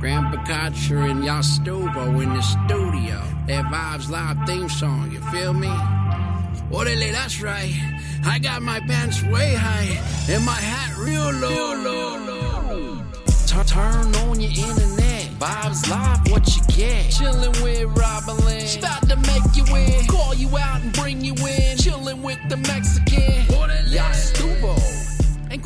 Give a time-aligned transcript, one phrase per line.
[0.00, 3.20] Grandpa Kotcher and Yastuvo in the studio.
[3.48, 5.72] That Vibes Live theme song, you feel me?
[6.70, 7.74] Orderly, that's right.
[8.24, 9.98] I got my pants way high
[10.32, 11.74] and my hat real low.
[11.82, 13.02] low, low.
[13.46, 15.24] Turn, turn on your internet.
[15.40, 17.06] Vibes Live, what you get?
[17.06, 18.66] Chillin' with Robin Lynn.
[18.66, 20.06] Start to make you in.
[20.06, 21.76] Call you out and bring you in.
[21.76, 23.46] Chillin' with the Mexican.
[23.88, 24.97] Yastuvo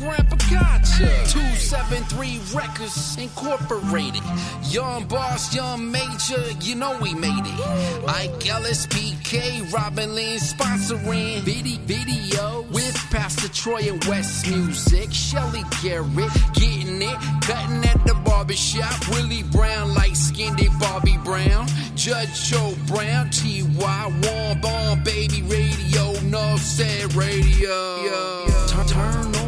[0.03, 1.07] and Grandpa Gotcha.
[1.31, 4.21] 273 Records Incorporated.
[4.69, 8.07] Young Boss, Young Major, you know we made it.
[8.07, 15.11] Ike Ellis, PK, Robin Lynn sponsoring video, video with Pastor Troy and West Music.
[15.11, 19.07] Shelly Garrett getting it, cutting at the barbershop.
[19.09, 21.67] Willie Brown, light skinned Bobby Brown.
[21.95, 24.03] Judge Joe Brown, T.Y.
[24.05, 28.45] One Bomb, Baby Radio, No Said Radio.
[28.87, 29.42] Turn on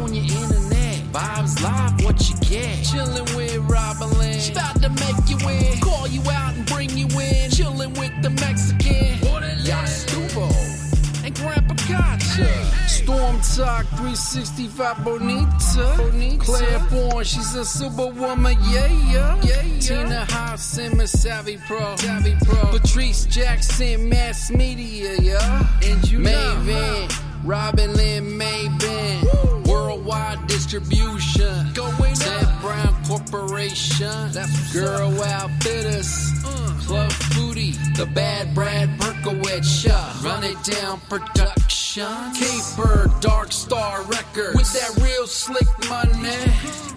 [1.46, 2.78] your live, what you get?
[2.84, 4.40] Chillin' with Robin Lynn.
[4.40, 5.80] Start to make you in.
[5.80, 7.50] Call you out and bring you in.
[7.50, 9.18] Chillin' with the Mexican.
[9.66, 10.76] Yastuvo
[11.24, 12.88] and Grandpa Gotcha.
[12.88, 15.94] Storm Talk 365 Bonita.
[15.96, 16.44] Bonita.
[16.44, 19.40] Claire Bourne, she's a superwoman, yeah, yeah.
[19.42, 19.80] yeah, yeah.
[19.80, 21.96] Tina House, Simmons, Savvy Pro.
[21.96, 22.78] Savvy Pro.
[22.78, 25.66] Patrice Jackson, Mass Media, yeah.
[25.84, 27.12] And you Maven,
[27.44, 29.65] Robin Lynn Maven.
[30.06, 31.72] Worldwide distribution.
[31.74, 34.30] Going Ted Brown Corporation.
[34.30, 36.06] That's Girl Outfitters.
[36.42, 36.86] Mm.
[36.86, 37.74] Club Foodie.
[37.96, 39.84] The Bad Brad Berkowitz.
[39.84, 40.24] Yeah.
[40.24, 42.06] Run it down production.
[42.34, 44.54] Caper Dark Star Records.
[44.54, 46.52] With that real slick money.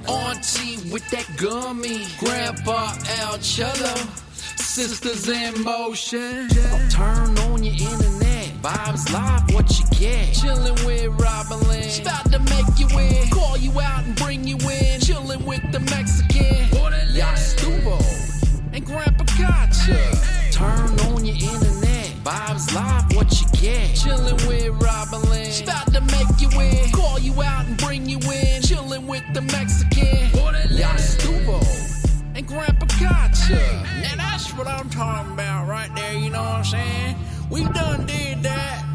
[0.08, 2.06] Auntie with that gummy.
[2.20, 3.96] Grandpa Al Cello.
[4.58, 6.48] Sisters in motion.
[6.90, 8.09] Turn on your internet.
[8.62, 10.36] Vibes live, what you get?
[10.36, 11.90] Chillin' with Robin Lynn.
[11.90, 13.30] Start to make you in.
[13.30, 15.00] Call you out and bring you in.
[15.00, 16.68] Chillin' with the Mexican.
[17.16, 17.98] Yastuvo
[18.74, 20.52] and Grandpa Gotcha.
[20.52, 22.08] Turn on your internet.
[22.26, 23.96] Vibes live, what you get?
[23.96, 25.52] Chillin' with Robin Lynn.
[25.52, 26.92] Start to make you in.
[26.92, 28.62] Call you out and bring you in.
[28.62, 30.28] Chillin' with the Mexican.
[30.68, 31.64] Yastuvo
[32.36, 33.56] and Grandpa Gotcha.
[34.02, 37.16] Now that's what I'm talking about right there, you know what I'm saying?
[37.50, 38.86] We done did that.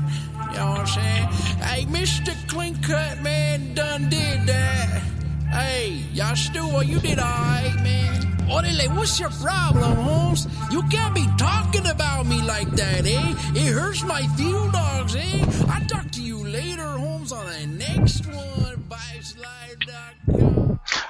[0.53, 1.29] You know what I'm saying?
[1.59, 2.49] Hey, Mr.
[2.49, 5.03] Clean Cut, man, done did that.
[5.51, 8.23] Hey, y'all still, Yastuvo, you did alright, man.
[8.49, 10.47] Orale, what's your problem, Holmes?
[10.71, 13.35] You can't be talking about me like that, eh?
[13.55, 15.45] It hurts my feel dogs, eh?
[15.69, 18.45] I'll talk to you later, Holmes, on the next one.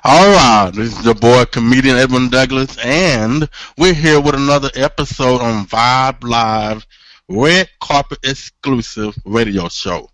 [0.07, 5.41] All right, this is your boy comedian Edwin Douglas, and we're here with another episode
[5.41, 6.87] on Vibe Live
[7.29, 10.11] Red Carpet exclusive radio show.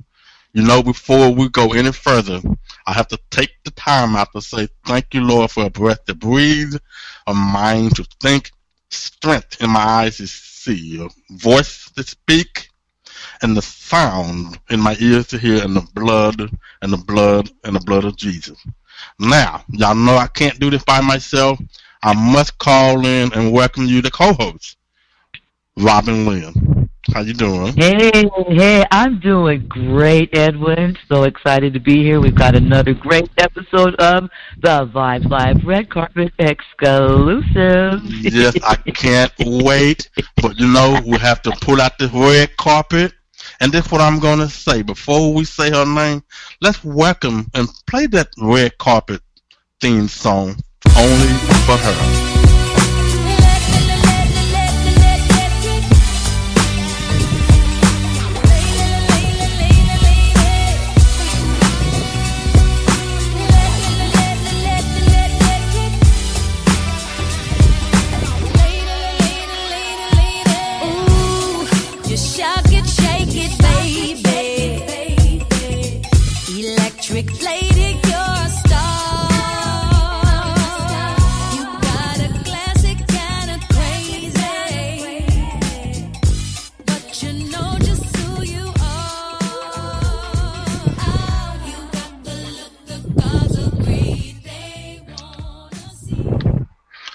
[0.53, 2.41] You know, before we go any further,
[2.87, 6.05] I have to take the time out to say thank you, Lord, for a breath
[6.05, 6.75] to breathe,
[7.27, 8.53] a mind to think,
[8.91, 12.69] strength in my eyes to see, a voice to speak,
[13.43, 16.41] and the sound in my ears to hear, and the blood,
[16.83, 18.59] and the blood, and the blood of Jesus.
[19.19, 21.59] Now, y'all know I can't do this by myself.
[22.05, 24.77] I must call in and welcome you to co-host,
[25.77, 26.90] Robin Lynn.
[27.13, 27.73] How you doing?
[27.77, 30.97] Hey, hey, I'm doing great, Edwin.
[31.09, 32.21] So excited to be here.
[32.21, 38.01] We've got another great episode of the Vibes Live Red Carpet exclusive.
[38.05, 40.09] Yes, I can't wait.
[40.41, 43.13] But you know, we have to pull out the red carpet.
[43.61, 44.83] And that's what I'm going to say.
[44.83, 46.23] Before we say her name,
[46.61, 49.21] let's welcome and play that red carpet
[49.81, 50.57] theme song
[50.97, 51.29] only
[51.67, 52.30] for her.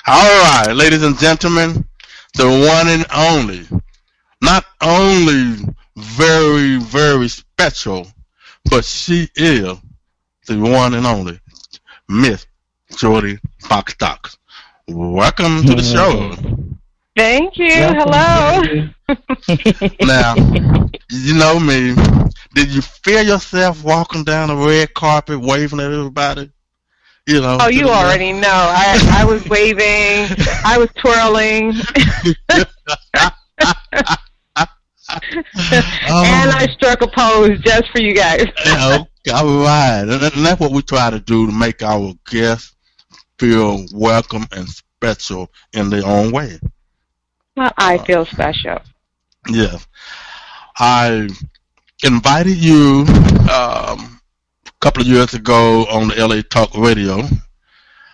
[0.08, 1.84] All right, ladies and gentlemen,
[2.36, 3.66] the one and only,
[4.40, 5.66] not only
[5.96, 8.06] very, very special,
[8.70, 9.76] but she is
[10.46, 11.40] the one and only
[12.08, 12.46] Miss
[12.96, 14.38] Jordy Foxstock.
[14.88, 16.36] Welcome to the show.
[17.18, 17.66] Thank you.
[17.68, 19.88] Welcome, Hello.
[20.06, 20.36] Now,
[21.10, 21.96] you know me.
[22.54, 26.52] Did you feel yourself walking down the red carpet waving at everybody?
[27.28, 27.58] You know.
[27.60, 28.48] Oh, you already know.
[28.48, 30.36] I I was waving.
[30.64, 31.74] I was twirling.
[35.08, 38.46] and I struck a pose just for you guys.
[38.66, 40.02] Yeah, okay, all right.
[40.02, 42.76] And that's what we try to do to make our guests
[43.40, 46.60] feel welcome and special in their own way.
[47.58, 48.80] Well, I feel special.
[49.50, 49.88] Yes.
[50.78, 51.28] I
[52.04, 53.06] invited you
[53.52, 54.15] um,
[54.86, 57.22] couple of years ago on the LA Talk Radio.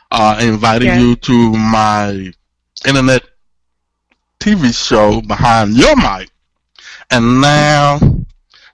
[0.09, 1.01] Uh, I invited Yes.
[1.01, 2.31] you to my
[2.87, 3.23] internet
[4.39, 6.29] TV show behind your mic,
[7.11, 7.99] and now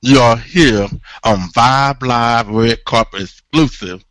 [0.03, 0.87] you are here
[1.23, 4.05] on Vibe Live Red Carpet exclusive.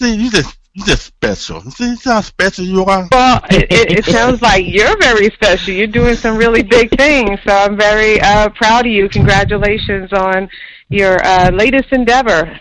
[0.00, 1.62] See, you just you just special.
[1.62, 3.08] See, see how special you are.
[3.10, 5.74] Well, it, it, it sounds like you're very special.
[5.74, 7.40] You're doing some really big things.
[7.44, 9.08] So I'm very uh, proud of you.
[9.08, 10.48] Congratulations on
[10.90, 12.60] your uh, latest endeavor.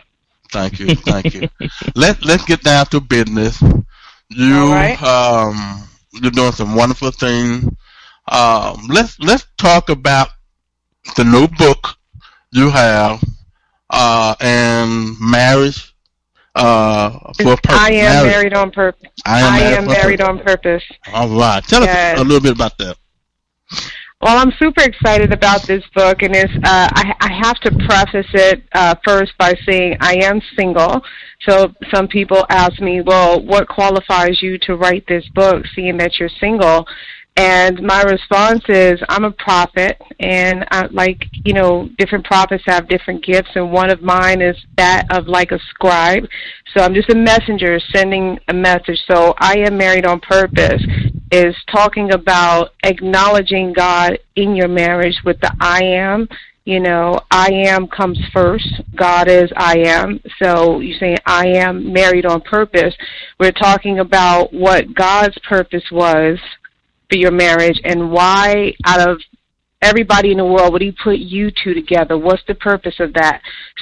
[0.56, 1.50] Thank you, thank you.
[1.96, 3.62] Let Let's get down to business.
[4.30, 5.00] You right.
[5.04, 7.66] um you're doing some wonderful things.
[8.32, 10.30] Um, let's let's talk about
[11.16, 11.98] the new book
[12.52, 13.24] you have
[13.90, 15.94] uh, and marriage.
[16.56, 17.82] Uh, for a purpose.
[17.82, 18.26] I am Marriage.
[18.26, 19.10] married on purpose.
[19.26, 20.84] I am I married, am married on purpose.
[21.14, 22.16] All right, tell Yes.
[22.16, 22.98] us a little bit about that.
[24.26, 28.26] Well, I'm super excited about this book, and it's, uh, I, I have to preface
[28.34, 31.04] it uh, first by saying I am single.
[31.48, 36.18] So some people ask me, well, what qualifies you to write this book, seeing that
[36.18, 36.88] you're single?
[37.38, 42.90] And my response is, I'm a prophet, and I, like you know, different prophets have
[42.90, 46.28] different gifts, and one of mine is that of like a scribe.
[46.76, 49.04] So I'm just a messenger sending a message.
[49.08, 50.82] So I am married on purpose
[51.32, 56.28] is talking about acknowledging God in your marriage with the I am.
[56.66, 58.82] You know, I am comes first.
[58.96, 60.20] God is I am.
[60.42, 62.96] So you say I am married on purpose.
[63.40, 66.40] We're talking about what God's purpose was
[67.10, 69.20] for your marriage and why out of
[69.82, 73.42] everybody in the world would he put you two together what's the purpose of that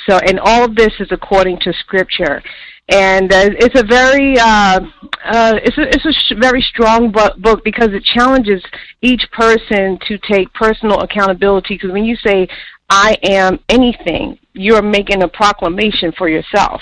[0.09, 2.41] so and all of this is according to scripture
[2.89, 4.79] and uh, it's a very uh,
[5.25, 8.63] uh, it's a it's a sh- very strong bu- book because it challenges
[9.01, 12.47] each person to take personal accountability because when you say
[12.89, 16.81] I am anything you're making a proclamation for yourself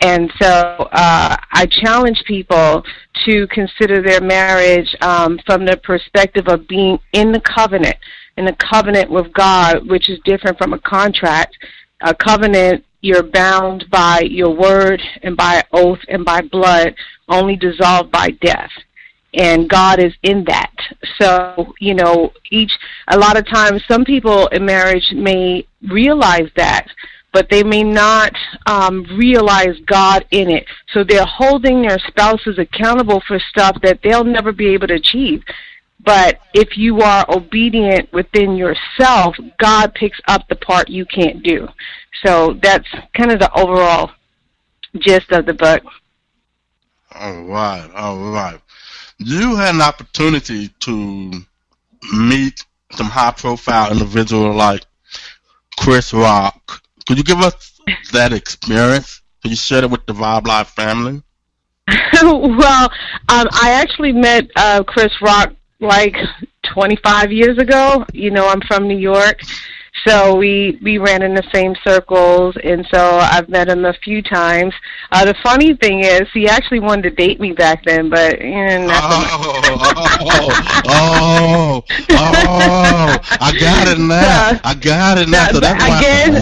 [0.00, 2.84] and so uh, I challenge people
[3.24, 7.96] to consider their marriage um, from the perspective of being in the covenant,
[8.36, 11.56] in the covenant with God, which is different from a contract.
[12.02, 16.94] A covenant, you're bound by your word and by oath and by blood,
[17.28, 18.70] only dissolved by death.
[19.34, 20.74] And God is in that.
[21.20, 22.72] So, you know, each,
[23.08, 26.88] a lot of times, some people in marriage may realize that,
[27.32, 28.32] but they may not
[28.66, 30.66] um, realize God in it.
[30.92, 35.42] So they're holding their spouses accountable for stuff that they'll never be able to achieve.
[36.04, 41.68] But if you are obedient within yourself, God picks up the part you can't do.
[42.24, 44.10] So that's kind of the overall
[44.98, 45.82] gist of the book.
[47.12, 48.60] All right, all right.
[49.18, 51.32] You had an opportunity to
[52.12, 54.84] meet some high profile individual like
[55.78, 56.82] Chris Rock.
[57.06, 57.80] Could you give us
[58.12, 59.22] that experience?
[59.42, 61.22] Could you share it with the Vibe Live family?
[62.22, 62.90] well,
[63.28, 66.16] um, I actually met uh, Chris Rock like
[66.72, 68.04] 25 years ago.
[68.12, 69.40] You know, I'm from New York,
[70.04, 74.22] so we we ran in the same circles, and so I've met him a few
[74.22, 74.74] times.
[75.10, 78.78] Uh, the funny thing is, he actually wanted to date me back then, but eh,
[78.86, 79.66] not so much.
[80.20, 84.60] Oh, oh, oh, oh, I got it now.
[84.64, 85.48] I got it now.
[85.52, 85.98] So that's why.
[85.98, 86.36] Again,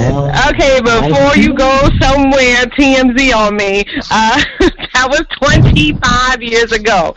[0.55, 4.43] okay, before you go somewhere TMZ on me, uh,
[4.95, 7.15] that was 25 years ago.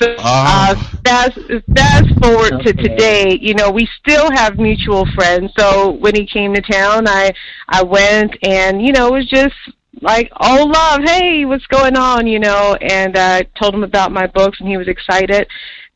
[0.00, 1.00] So uh, Oh.
[1.04, 1.38] fast,
[1.74, 5.52] fast forward to today, you know, we still have mutual friends.
[5.56, 7.32] So when he came to town, I
[7.68, 9.54] I went, and you know, it was just
[10.00, 12.76] like, oh love, hey, what's going on, you know?
[12.80, 15.46] And I uh, told him about my books, and he was excited.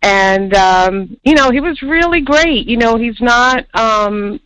[0.03, 2.67] And um, you know, he was really great.
[2.67, 4.41] You know, he's not um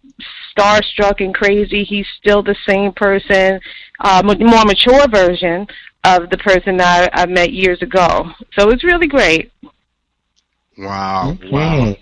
[0.57, 1.85] starstruck and crazy.
[1.85, 3.61] He's still the same person,
[4.01, 5.67] uh, more mature version
[6.05, 8.31] of the person I, I met years ago.
[8.59, 9.53] So it's really great.
[10.77, 11.89] Wow, wow.
[11.89, 12.01] Okay.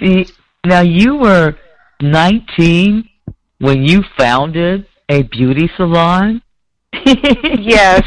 [0.00, 0.26] See,
[0.64, 1.56] now you were
[2.02, 3.08] 19
[3.58, 6.42] when you founded a beauty salon.
[7.60, 8.02] Yes.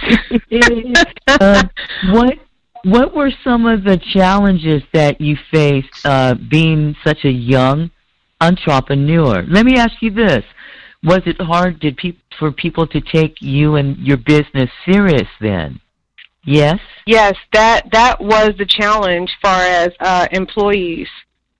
[1.27, 1.63] uh,
[2.11, 2.37] what
[2.83, 7.91] what were some of the challenges that you faced uh, being such a young
[8.39, 9.43] entrepreneur?
[9.47, 10.43] Let me ask you this:
[11.03, 15.79] Was it hard did peop- for people to take you and your business serious then?
[16.45, 16.79] Yes.
[17.05, 21.07] Yes, that that was the challenge far as uh, employees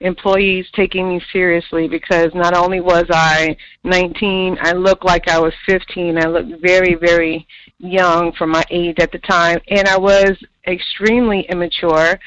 [0.01, 5.53] employees taking me seriously because not only was I 19, I looked like I was
[5.67, 6.17] 15.
[6.17, 10.31] I looked very, very young for my age at the time, and I was
[10.67, 12.19] extremely immature.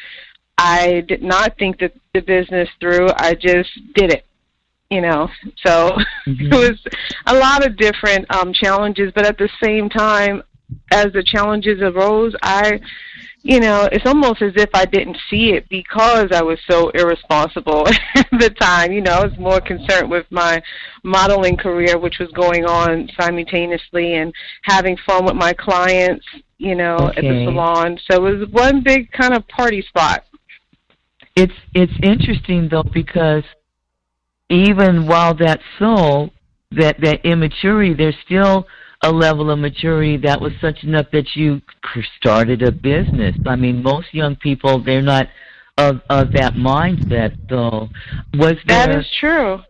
[0.56, 3.08] I did not think that the business through.
[3.16, 4.24] I just did it,
[4.90, 5.28] you know.
[5.64, 6.52] So Mhm.
[6.52, 6.78] it was
[7.26, 10.42] a lot of different um, challenges, but at the same time,
[10.90, 12.80] as the challenges arose, I
[13.44, 17.86] you know, it's almost as if I didn't see it because I was so irresponsible
[18.14, 18.90] at the time.
[18.90, 20.62] You know, I was more concerned with my
[21.02, 26.24] modeling career, which was going on simultaneously, and having fun with my clients,
[26.56, 27.98] you know, at the salon.
[28.10, 30.24] So it was one big kind of party spot.
[31.36, 33.44] It's it's interesting though because
[34.48, 36.30] even while that soul,
[36.72, 38.66] that that immaturity, there's still
[39.02, 41.60] a level of maturity that was such enough that you
[42.16, 43.36] started a business.
[43.46, 45.28] I mean, most young people they're not
[45.76, 47.36] of of that mindset.
[47.48, 47.88] Though,
[48.34, 49.60] was That there is true.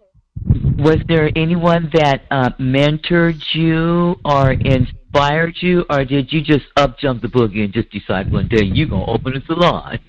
[0.79, 6.99] was there anyone that uh, mentored you or inspired you, or did you just up
[6.99, 9.99] jump the boogie and just decide one day you're gonna open a salon?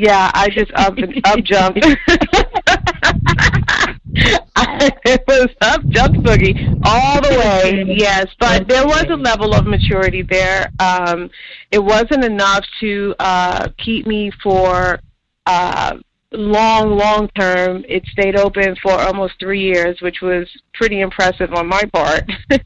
[0.00, 1.84] Yeah, I just up up jumped.
[4.56, 7.84] I, it was up jump boogie all the way.
[7.86, 10.70] Yes, but there was a level of maturity there.
[10.78, 11.30] Um,
[11.70, 15.00] it wasn't enough to uh, keep me for
[15.46, 15.96] uh,
[16.32, 17.84] long, long term.
[17.88, 22.24] It stayed open for almost three years, which was pretty impressive on my part.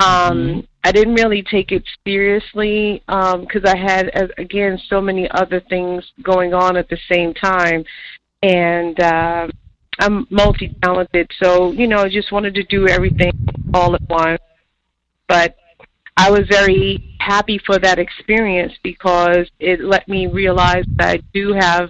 [0.00, 6.04] um, I didn't really take it seriously because I had, again, so many other things
[6.22, 7.84] going on at the same time,
[8.42, 9.46] and uh,
[10.02, 13.30] I'm multi-talented, so you know, I just wanted to do everything
[13.72, 14.40] all at once.
[15.28, 15.54] But
[16.16, 21.52] I was very happy for that experience because it let me realize that I do
[21.52, 21.84] have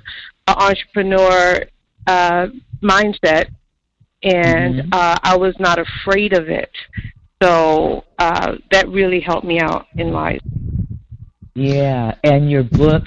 [0.46, 1.64] an entrepreneur
[2.06, 2.48] uh,
[2.82, 3.46] mindset,
[4.22, 4.88] and Mhm.
[4.92, 6.70] uh, I was not afraid of it.
[7.42, 10.42] So uh, that really helped me out in life.
[11.54, 13.04] Yeah, and your book,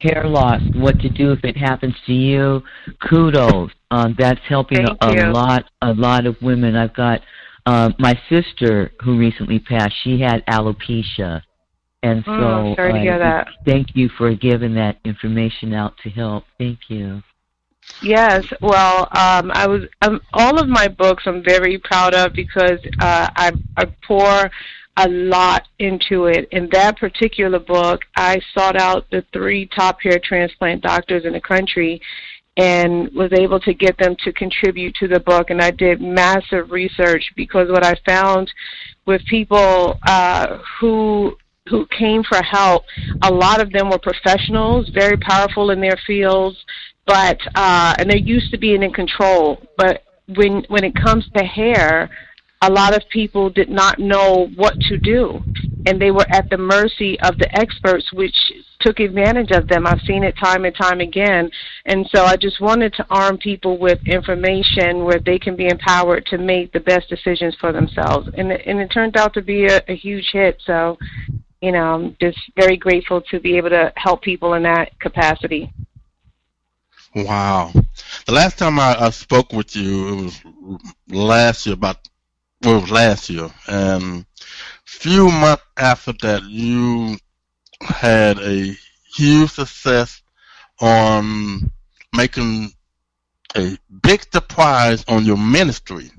[0.00, 2.62] Hair Loss: What to Do If It Happens to You.
[3.08, 3.70] Kudos.
[3.94, 6.74] Um, that's helping Thank a, a lot, a lot of women.
[6.74, 7.20] I've got
[7.64, 9.94] um, my sister who recently passed.
[10.02, 11.42] She had alopecia,
[12.02, 13.46] and so Mm, sorry to hear uh, that.
[13.64, 16.42] thank you for giving that information out to help.
[16.58, 17.22] Thank you.
[18.02, 21.22] Yes, well, um, I was um, all of my books.
[21.26, 24.50] I'm very proud of because uh, I, I pour
[24.96, 26.48] a lot into it.
[26.50, 31.40] In that particular book, I sought out the three top hair transplant doctors in the
[31.40, 32.00] country
[32.56, 35.50] and was able to get them to contribute to the book.
[35.50, 38.50] And I did massive research because what I found
[39.06, 41.36] with people uh, who
[41.68, 42.84] who came for help,
[43.22, 46.62] a lot of them were professionals, very powerful in their fields,
[47.06, 49.62] but uh, and they're used to being in control.
[49.76, 50.02] But
[50.36, 52.10] when when it comes to hair,
[52.68, 55.42] a lot of people did not know what to do,
[55.86, 58.36] and they were at the mercy of the experts, which
[58.80, 59.86] took advantage of them.
[59.86, 61.50] I've seen it time and time again,
[61.84, 66.24] and so I just wanted to arm people with information where they can be empowered
[66.26, 69.66] to make the best decisions for themselves, and it, and it turned out to be
[69.66, 70.60] a, a huge hit.
[70.64, 70.98] So.
[71.62, 75.72] You know, I'm just very grateful to be able to help people in that capacity.
[77.14, 77.72] Wow.
[78.26, 80.40] The last time I, I spoke with you, it was
[81.08, 82.06] last year, about,
[82.64, 83.50] well, was last year.
[83.68, 84.26] And
[84.84, 87.16] few months after that, you
[87.80, 88.74] had a
[89.16, 90.22] huge success
[90.80, 91.70] on
[92.14, 92.72] making
[93.56, 96.10] a big surprise on your ministry.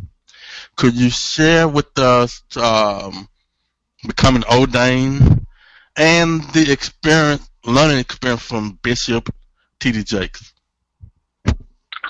[0.76, 3.28] Could you share with us um,
[4.06, 5.46] becoming ordained
[5.98, 9.34] and the experience, learning experience from Bishop
[9.80, 10.04] T.D.
[10.04, 10.55] Jakes?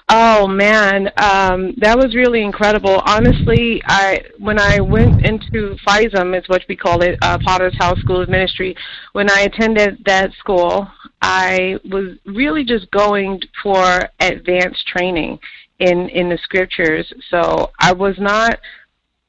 [0.07, 3.01] Oh man, um, that was really incredible.
[3.07, 7.99] Honestly, I when I went into FISM, is what we call it, uh, Potter's House
[8.01, 8.75] School of Ministry.
[9.13, 10.87] When I attended that school,
[11.23, 15.39] I was really just going for advanced training
[15.79, 17.11] in in the scriptures.
[17.31, 18.59] So I was not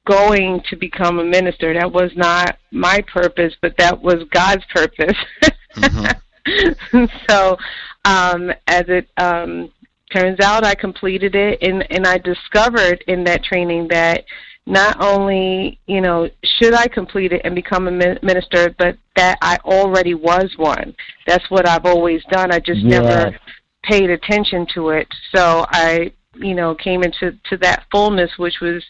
[0.07, 1.73] going to become a minister.
[1.73, 5.17] That was not my purpose, but that was God's purpose.
[5.77, 6.15] Mhm.
[7.29, 7.57] so,
[8.05, 9.71] um, as it um,
[10.13, 14.25] turns out, I completed it, and and I discovered in that training that
[14.67, 19.39] not only you know should I complete it and become a min- minister, but that
[19.43, 20.95] I already was one.
[21.27, 22.53] That's what I've always done.
[22.53, 23.03] I just Yes.
[23.03, 23.39] never
[23.85, 25.09] paid attention to it.
[25.35, 28.85] So I you know came into to that fullness, which was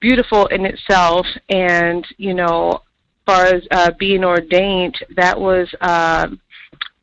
[0.00, 2.82] beautiful in itself, and you know
[3.26, 6.26] as far as uh, being ordained, that was uh,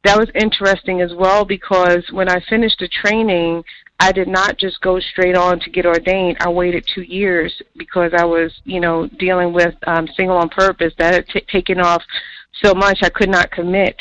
[0.07, 3.61] that was interesting as well because when I finished the training,
[3.99, 6.37] I did not just go straight on to get ordained.
[6.39, 10.93] I waited two years because I was, you know, dealing with um, single on purpose
[10.97, 12.01] that had t- taken off
[12.63, 13.97] so much I could not commit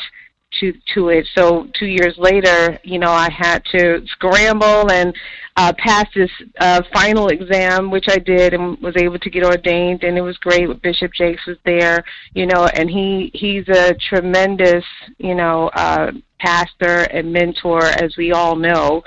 [0.59, 1.27] to to it.
[1.35, 5.15] So two years later, you know, I had to scramble and
[5.55, 10.03] uh, pass this uh, final exam, which I did, and was able to get ordained.
[10.03, 10.81] And it was great.
[10.81, 14.85] Bishop Jakes was there, you know, and he he's a tremendous,
[15.17, 19.03] you know, uh, pastor and mentor, as we all know.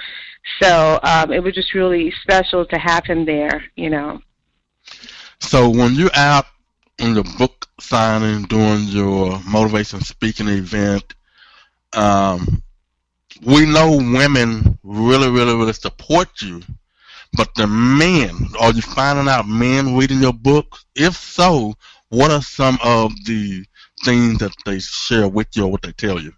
[0.61, 4.21] So um, it was just really special to have him there, you know.
[5.39, 6.47] So when you're out
[6.99, 11.15] in the book signing, doing your motivation speaking event,
[11.95, 12.63] um,
[13.45, 16.63] we know women really, really, really support you.
[17.33, 20.79] But the men, are you finding out men reading your book?
[20.97, 21.75] If so,
[22.09, 23.65] what are some of the
[24.05, 26.33] things that they share with you or what they tell you?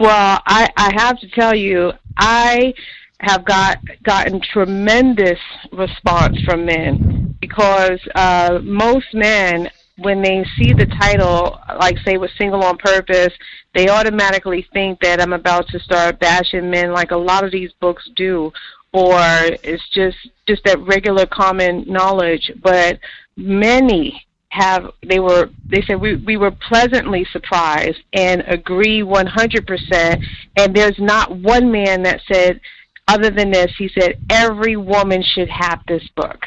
[0.00, 2.74] Well, I, I have to tell you, I
[3.20, 5.38] have got gotten tremendous
[5.72, 12.30] response from men because uh, most men, when they see the title, like say with
[12.36, 13.32] single on purpose,
[13.74, 17.72] they automatically think that I'm about to start bashing men, like a lot of these
[17.80, 18.52] books do,
[18.92, 19.20] or
[19.62, 22.52] it's just just that regular common knowledge.
[22.62, 22.98] But
[23.36, 30.24] many have they were they said we we were pleasantly surprised and agree 100%
[30.56, 32.60] and there's not one man that said
[33.08, 36.46] other than this he said every woman should have this book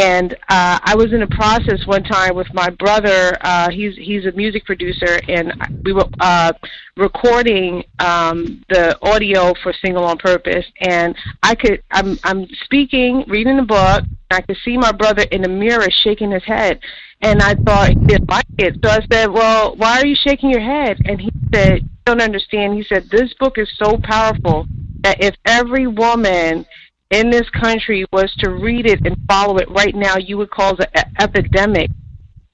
[0.00, 4.26] and uh I was in a process one time with my brother uh he's he's
[4.26, 5.52] a music producer and
[5.84, 6.52] we were uh
[6.96, 13.56] recording um the audio for single on purpose and I could I'm I'm speaking reading
[13.56, 16.80] the book I could see my brother in the mirror shaking his head
[17.22, 18.76] and I thought he didn't like it.
[18.84, 20.98] So I said, Well, why are you shaking your head?
[21.04, 22.74] And he said, You don't understand.
[22.74, 24.66] He said, This book is so powerful
[25.02, 26.66] that if every woman
[27.10, 30.78] in this country was to read it and follow it right now, you would cause
[30.78, 31.90] an epidemic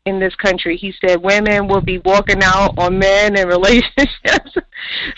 [0.07, 0.77] in this country.
[0.77, 4.55] He said women will be walking out on men and relationships.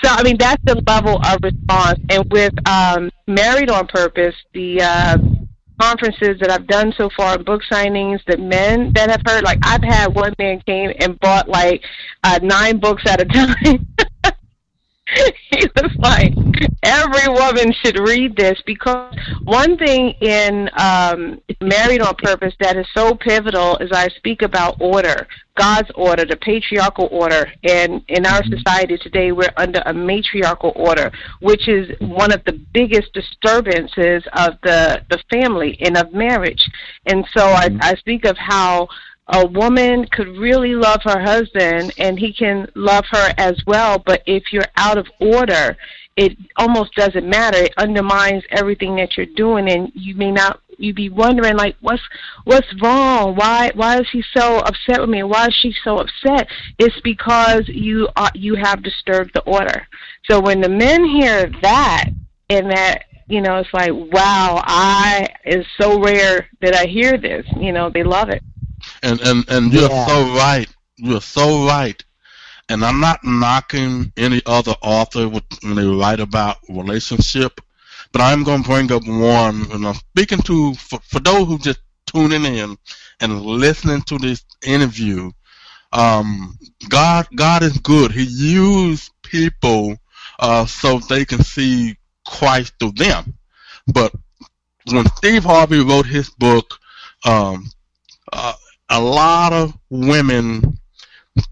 [0.02, 2.00] so I mean that's the level of response.
[2.10, 5.18] And with um Married on Purpose, the uh
[5.80, 9.82] conferences that I've done so far, book signings, the men that have heard, like I've
[9.82, 11.82] had one man came and bought like
[12.24, 13.24] uh, nine books at a
[13.64, 13.86] time.
[15.50, 16.32] he was like,
[16.82, 22.86] every woman should read this because one thing in um, Married on Purpose that is
[22.94, 27.50] so pivotal is I speak about order, God's order, the patriarchal order.
[27.64, 32.60] And in our society today, we're under a matriarchal order, which is one of the
[32.72, 36.68] biggest disturbances of the, the family and of marriage.
[37.06, 38.88] And so I, I speak of how
[39.28, 44.22] a woman could really love her husband and he can love her as well, but
[44.26, 45.76] if you're out of order,
[46.16, 47.58] it almost doesn't matter.
[47.58, 52.02] It undermines everything that you're doing and you may not You'd be wondering like what's
[52.44, 53.34] what's wrong?
[53.34, 55.24] Why why is he so upset with me?
[55.24, 56.46] Why is she so upset?
[56.78, 59.88] It's because you are you have disturbed the order.
[60.30, 62.04] So when the men hear that
[62.48, 67.44] and that you know, it's like, wow, I is so rare that I hear this.
[67.58, 68.42] You know, they love it.
[69.02, 70.06] And and and you're Yeah.
[70.06, 70.68] so right.
[70.98, 72.02] You're so right.
[72.68, 77.60] And I'm not knocking any other author with, when they write about relationship,
[78.12, 81.58] but I'm going to bring up one, and I'm speaking to for, for those who
[81.58, 82.76] just tuning in
[83.20, 85.30] and listening to this interview.
[85.92, 86.58] Um,
[86.88, 88.12] God, God is good.
[88.12, 89.96] He used people
[90.40, 93.34] uh, so they can see Christ through them.
[93.86, 94.12] But
[94.90, 96.78] when Steve Harvey wrote his book,
[97.26, 97.70] um,
[98.32, 98.54] uh,
[98.90, 100.78] a lot of women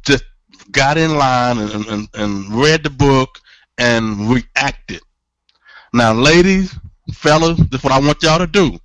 [0.05, 0.25] just
[0.71, 3.41] got in line and, and, and read the book
[3.79, 5.01] and reacted.
[5.93, 6.75] Now, ladies,
[7.13, 8.79] fellas, this is what I want y'all to do.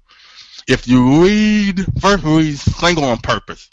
[0.68, 3.70] If you read, first read Single on Purpose,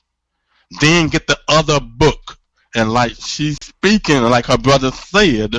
[0.80, 2.38] then get the other book.
[2.74, 5.54] And like she's speaking, like her brother said,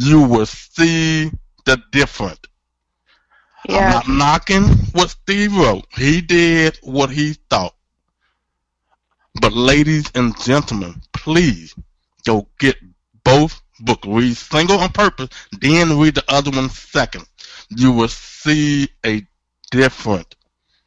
[0.00, 1.30] you will see
[1.64, 2.40] the difference.
[3.68, 5.86] I'm not knocking what Steve wrote.
[5.96, 7.74] He did what he thought.
[9.40, 11.74] But ladies and gentlemen, please
[12.26, 12.76] go get
[13.24, 14.06] both books.
[14.06, 15.28] Read Single on Purpose,
[15.60, 17.24] then read the other one second.
[17.68, 19.22] You will see a
[19.70, 20.34] different.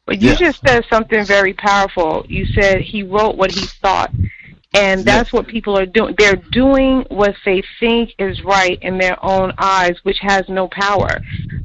[0.06, 0.38] But you Yes.
[0.38, 2.26] just said something very powerful.
[2.28, 4.12] You said he wrote what he thought.
[4.74, 6.14] And that's what people are doing.
[6.16, 11.20] They're doing what they think is right in their own eyes, which has no power.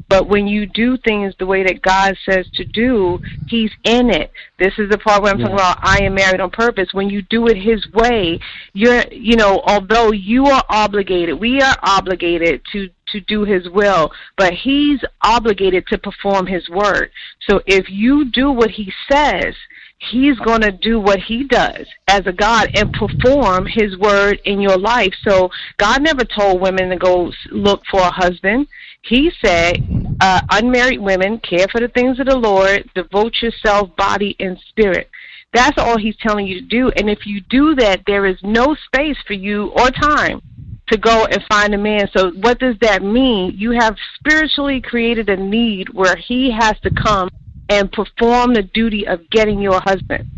[0.10, 4.32] But when you do things the way that God says to do, He's in it.
[4.58, 6.90] This is the part where I'm talking about I am married on purpose.
[6.94, 8.40] When you do it His way,
[8.74, 14.12] you're, you know, although you are obligated, we are obligated to to do his will,
[14.38, 17.10] but he's obligated to perform his word.
[17.50, 19.56] So if you do what he says,
[20.00, 24.62] he's going to do what he does as a God and perform his word in
[24.62, 25.14] your life.
[25.28, 28.68] So God never told women to go look for a husband.
[29.02, 34.36] He said, uh, unmarried women, care for the things of the Lord, devote yourself, body,
[34.40, 35.10] and spirit.
[35.54, 36.90] That's all he's telling you to do.
[36.90, 40.42] And if you do that, there is no space for you or time
[40.90, 42.08] to go and find a man.
[42.16, 43.54] So what does that mean?
[43.58, 47.30] You have spiritually created a need where he has to come
[47.70, 50.30] and perform the duty of getting your husband.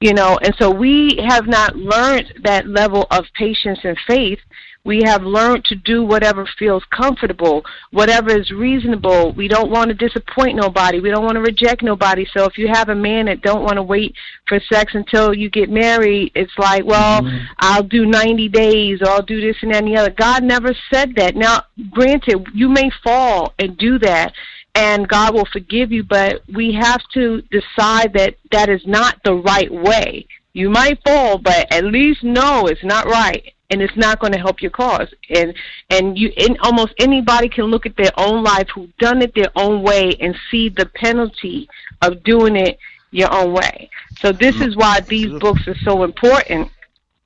[0.00, 4.38] You know, and so we have not learned that level of patience and faith.
[4.84, 9.32] We have learned to do whatever feels comfortable, whatever is reasonable.
[9.32, 11.00] We don't want to disappoint nobody.
[11.00, 12.26] We don't want to reject nobody.
[12.36, 14.14] So if you have a man that don't want to wait
[14.46, 17.44] for sex until you get married, it's like, well, mm-hmm.
[17.60, 20.10] I'll do 90 days or I'll do this and that and the other.
[20.10, 21.34] God never said that.
[21.34, 24.34] Now, granted, you may fall and do that
[24.74, 29.34] and God will forgive you, but we have to decide that that is not the
[29.34, 30.26] right way.
[30.52, 34.38] You might fall, but at least know it's not right and it's not going to
[34.38, 35.12] help your cause.
[35.30, 35.54] And
[35.90, 39.50] and you and almost anybody can look at their own life who've done it their
[39.56, 41.68] own way and see the penalty
[42.02, 42.78] of doing it
[43.10, 43.90] your own way.
[44.18, 46.70] So this is why these books are so important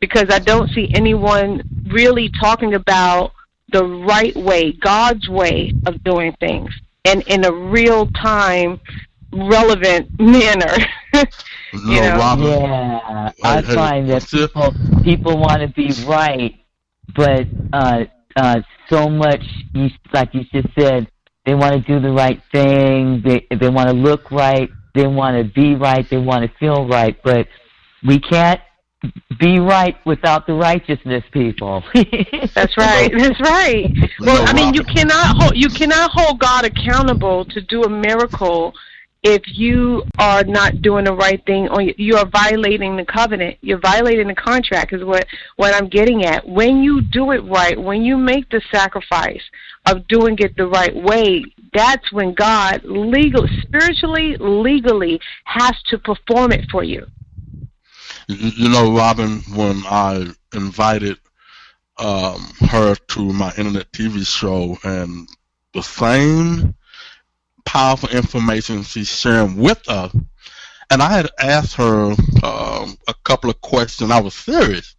[0.01, 3.33] because I don't see anyone really talking about
[3.71, 6.71] the right way, God's way of doing things
[7.05, 8.81] and in a real time
[9.33, 10.77] relevant manner.
[11.73, 12.17] you know?
[12.17, 16.55] Robert, yeah, I find that people people want to be right,
[17.15, 18.05] but uh,
[18.37, 19.43] uh, so much,
[19.75, 21.09] you, like you just said,
[21.45, 23.23] they want to do the right thing.
[23.25, 24.69] They they want to look right.
[24.95, 26.09] They want to be right.
[26.09, 27.17] They want to feel right.
[27.23, 27.47] But
[28.07, 28.61] we can't
[29.39, 31.83] be right without the righteousness people.
[32.55, 33.11] That's right.
[33.17, 33.93] That's right.
[34.21, 38.75] Well i mean you cannot hold you cannot hold god accountable to do a miracle
[39.23, 43.59] if you are not doing the right thing or you are violating the covenant.
[43.63, 46.47] You're violating the contract is what what i'm getting at.
[46.49, 49.43] When you do it right when you make the sacrifice
[49.87, 56.53] of doing it the right way that's when god legal spiritually legally has to perform
[56.53, 57.07] it for you
[58.29, 61.19] you know, Robin, when I invited
[61.99, 65.29] um, her to my internet TV show, and
[65.73, 66.75] the same
[67.65, 70.15] powerful information she's sharing with us,
[70.91, 72.11] and I had asked her
[72.43, 74.11] um, a couple of questions.
[74.11, 74.95] I was serious,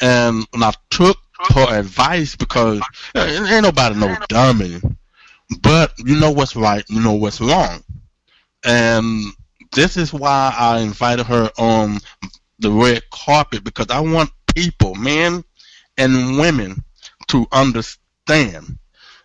[0.00, 1.16] and, and I took
[1.54, 2.80] her advice because
[3.16, 4.80] ain't nobody no dummy,
[5.62, 7.82] but you know what's right, you know what's wrong,
[8.64, 9.24] and
[9.72, 11.98] this is why I invited her on
[12.58, 15.44] the red carpet because I want people, men
[15.98, 16.84] and women,
[17.28, 18.78] to understand.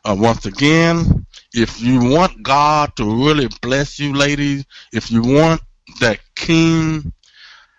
[0.04, 5.62] Uh, once again, if you want God to really bless you, ladies, if you want
[6.00, 7.14] that king,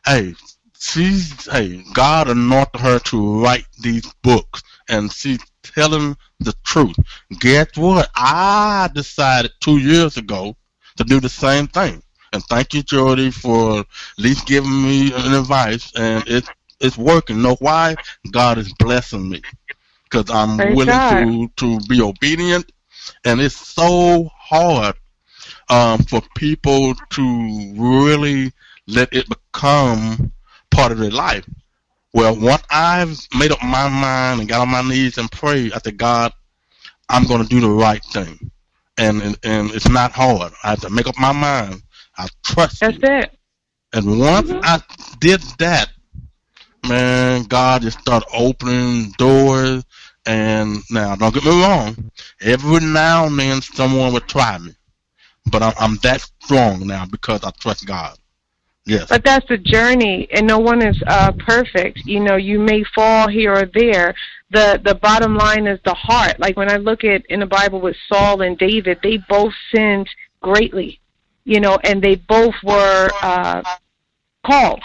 [0.07, 0.35] hey,
[0.79, 6.97] she's hey, God anointed her to write these books, and she's telling the truth.
[7.41, 8.11] Guess what?
[8.15, 10.57] I decided two years ago
[10.97, 12.02] to do the same thing.
[12.33, 13.87] And thank you, Jordy, for at
[14.19, 15.93] least giving me an advice.
[15.97, 16.49] And it's
[16.81, 17.43] it's working.
[17.43, 17.97] Know why?
[18.31, 19.43] God is blessing me
[20.05, 21.19] because I'm Praise willing God.
[21.19, 22.71] to to be obedient.
[23.25, 24.97] And it's so hard
[25.69, 28.53] um, for people to really
[28.87, 30.33] let it become
[30.71, 31.49] part of their life.
[32.15, 35.79] Well, once I've made up my mind and got on my knees and prayed, I
[35.79, 36.33] said, God,
[37.09, 38.51] I'm going to do the right thing.
[38.99, 40.53] And, and and it's not hard.
[40.63, 41.83] I have to make up my mind
[42.17, 43.01] I trust That's you.
[43.03, 43.31] it.
[43.93, 44.61] And once mm-hmm.
[44.63, 44.81] I
[45.21, 45.91] did that,
[46.87, 49.85] man, God just started opening doors.
[50.25, 54.73] And now, don't get me wrong, every now and then someone would try me.
[55.51, 58.17] But I'm, I'm that strong now because I trust God.
[58.85, 59.09] Yes.
[59.09, 62.05] But that's the journey, and no one is uh, perfect.
[62.05, 64.15] You know, you may fall here or there.
[64.51, 66.39] The the bottom line is the heart.
[66.39, 70.09] Like when I look at in the Bible with Saul and David, they both sinned
[70.41, 71.01] greatly
[71.45, 73.63] you know, and they both were uh,
[74.45, 74.81] called.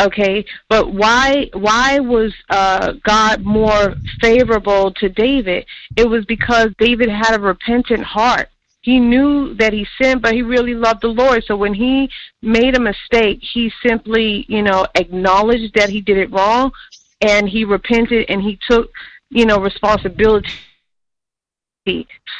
[0.00, 5.64] Okay, but why why was uh, God more favorable to David?
[5.96, 8.48] It was because David had a repentant heart.
[8.82, 11.42] he knew that he sinned, but he really loved the Lord.
[11.44, 12.08] So when he
[12.40, 16.70] made a mistake, he simply, you know, acknowledged that he did it wrong
[17.20, 18.88] and he repented and he took,
[19.30, 20.48] you know, responsibility.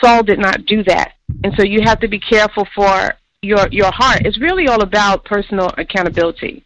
[0.00, 1.14] Saul did not do that.
[1.42, 4.22] And so you have to be careful for your your heart.
[4.24, 6.64] It's really all about personal accountability.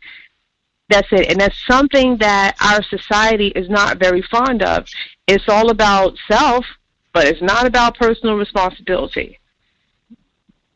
[0.89, 1.31] That's it.
[1.31, 4.87] And that's something that our society is not very fond of.
[5.27, 6.65] It's all about self,
[7.13, 9.39] but it's not about personal responsibility.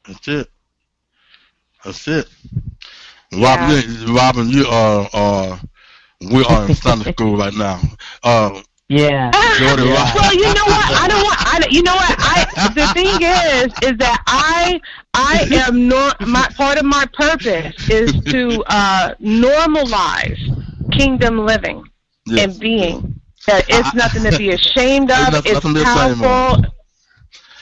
[0.07, 0.49] That's it.
[1.85, 2.29] That's it.
[3.33, 5.59] Robin, you, Robin, you are uh,
[6.21, 7.81] we are in Sunday school right now.
[8.23, 8.63] Uh,
[8.95, 9.31] Yeah.
[9.59, 9.89] Jordan.
[10.15, 10.87] Well, you know what?
[11.03, 11.39] I don't want.
[11.41, 12.15] I, you know what?
[12.19, 14.81] I the thing is, is that I
[15.15, 20.39] I am not my part of my purpose is to uh, normalize
[20.93, 21.85] kingdom living
[22.27, 22.45] yes.
[22.53, 23.21] and being.
[23.47, 25.33] That it's nothing to be ashamed of.
[25.33, 26.19] nothing- It's nothing to be ashamed of.
[26.23, 26.74] powerful.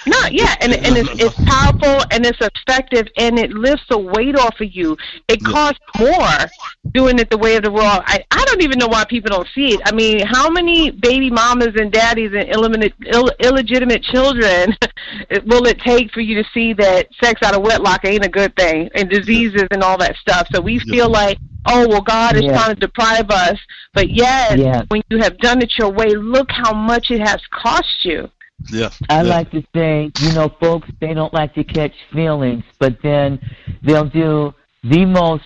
[0.07, 4.37] No, yeah, and and it's it's powerful and it's effective and it lifts the weight
[4.37, 4.97] off of you.
[5.29, 6.51] It costs more
[6.93, 8.03] doing it the way of the world.
[8.07, 9.81] I I don't even know why people don't see it.
[9.85, 14.77] I mean, how many baby mamas and daddies and illegitimate Ill, illegitimate children
[15.47, 18.55] will it take for you to see that sex out of wedlock ain't a good
[18.57, 20.49] thing and diseases and all that stuff?
[20.53, 22.57] So we feel like, oh well, God is Yeah.
[22.57, 23.59] trying to deprive us,
[23.95, 24.83] but yet Yeah.
[24.89, 28.29] when you have done it your way, look how much it has cost you.
[28.71, 28.99] Yes.
[29.09, 29.27] I yes.
[29.27, 33.41] like to say, you know, folks, they don't like to catch feelings, but then
[33.83, 35.45] they'll do the most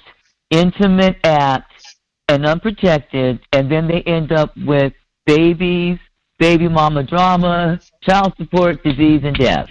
[0.50, 1.72] intimate act
[2.28, 4.92] and unprotected, and then they end up with
[5.26, 5.98] babies,
[6.38, 9.68] baby mama drama, child support, disease, and death.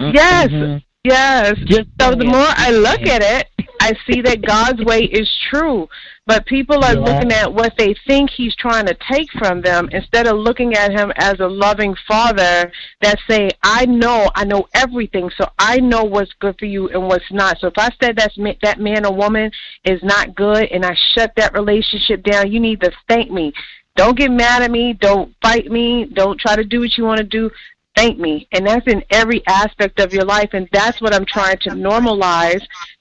[0.00, 0.48] Yes.
[0.48, 0.82] Mhm.
[1.04, 1.54] Yes.
[1.66, 3.46] Just So the more I look at it,
[3.80, 5.88] I see that God's way is true.
[6.26, 7.00] But people are Yeah.
[7.00, 10.90] looking at what they think He's trying to take from them instead of looking at
[10.90, 16.02] Him as a loving Father that say, "I know, I know everything, so I know
[16.02, 19.14] what's good for you and what's not." So if I said that's that man or
[19.14, 19.52] woman
[19.84, 23.52] is not good, and I shut that relationship down, you need to thank me.
[23.94, 24.94] Don't get mad at me.
[24.94, 26.06] Don't fight me.
[26.06, 27.50] Don't try to do what you want to do
[27.96, 31.56] thank me and that's in every aspect of your life and that's what i'm trying
[31.56, 32.60] to normalize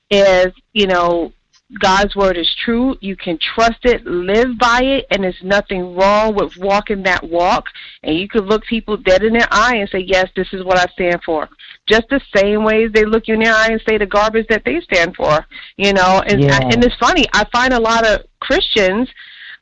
[0.10, 1.34] is you know
[1.80, 2.96] god's word is true.
[3.02, 7.66] You can trust it live by it and there's nothing wrong with walking that walk.
[8.04, 10.78] And you can look people dead in their eye and say yes this is what
[10.78, 11.50] i stand for.
[11.88, 14.48] Just the same way as they look you in their eye and say the garbage
[14.50, 15.46] that they stand for
[15.78, 16.22] you know?
[16.26, 16.60] And Yeah.
[16.62, 17.26] and it's funny.
[17.34, 19.10] I find a lot of christians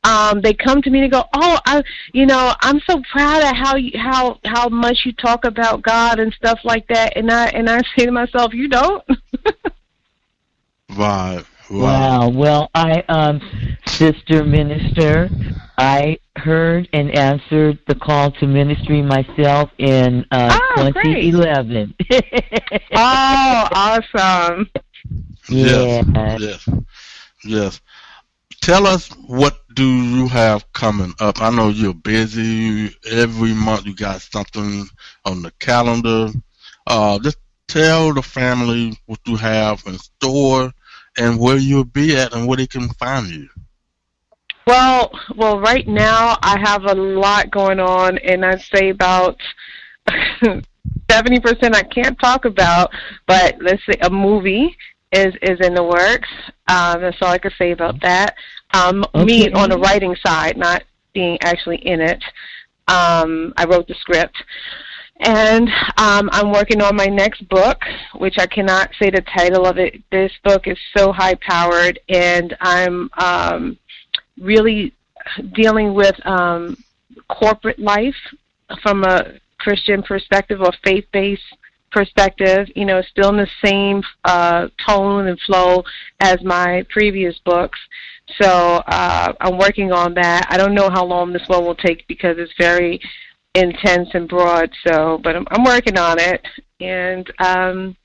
[0.04, 3.56] um they come to me and go oh i you know i'm so proud of
[3.56, 7.16] how you how how much you talk about god and stuff like that.
[7.16, 9.02] And i and i say to myself you don't.
[10.98, 11.44] Right.
[11.74, 11.82] Right.
[11.82, 12.30] Wow.
[12.30, 13.42] Well, I, um,
[13.88, 15.30] sister minister,
[15.78, 21.32] I heard and answered the call to ministry myself in uh, Oh, great.
[21.32, 21.96] 2011.
[22.96, 24.70] oh awesome
[25.50, 26.06] Yes.
[26.16, 26.38] Yeah.
[26.38, 26.70] Yes.
[27.44, 27.82] Yes.
[28.62, 31.42] Tell us what do you have coming up?
[31.42, 32.96] I know you're busy.
[33.12, 34.88] Every month you got something
[35.26, 36.30] on the calendar.
[36.88, 40.72] Uh, just tell the family what you have in store
[41.18, 43.50] and where you'll be at and where they can find you.
[44.66, 49.38] Well, well, right now I have a lot going on, and I'd say about
[51.12, 52.92] seventy percent I can't talk about.
[53.28, 54.76] But let's say a movie
[55.12, 56.30] is is in the works.
[56.68, 58.36] Um, that's all I could say about that.
[58.74, 62.24] Um, Me on the writing side, not being actually in it.
[62.88, 64.36] Um, I wrote the script.
[65.26, 67.82] And um, I'm working on my next book,
[68.16, 70.02] which I cannot say the title of it.
[70.12, 73.78] This book is so high powered, and I'm um,
[74.38, 74.94] really
[75.54, 76.76] dealing with um,
[77.30, 78.16] corporate life
[78.82, 81.42] from a Christian perspective or faith based
[81.92, 82.68] perspective.
[82.76, 85.84] You know, still in the same uh, tone and flow
[86.20, 87.80] as my previous books.
[88.42, 88.48] So
[88.88, 90.48] uh, I'm working on that.
[90.50, 93.00] I don't know how long this one will take because it's very
[93.56, 94.72] intense and broad.
[94.86, 96.46] So, but I'm, I'm working on it,
[96.80, 97.96] and um,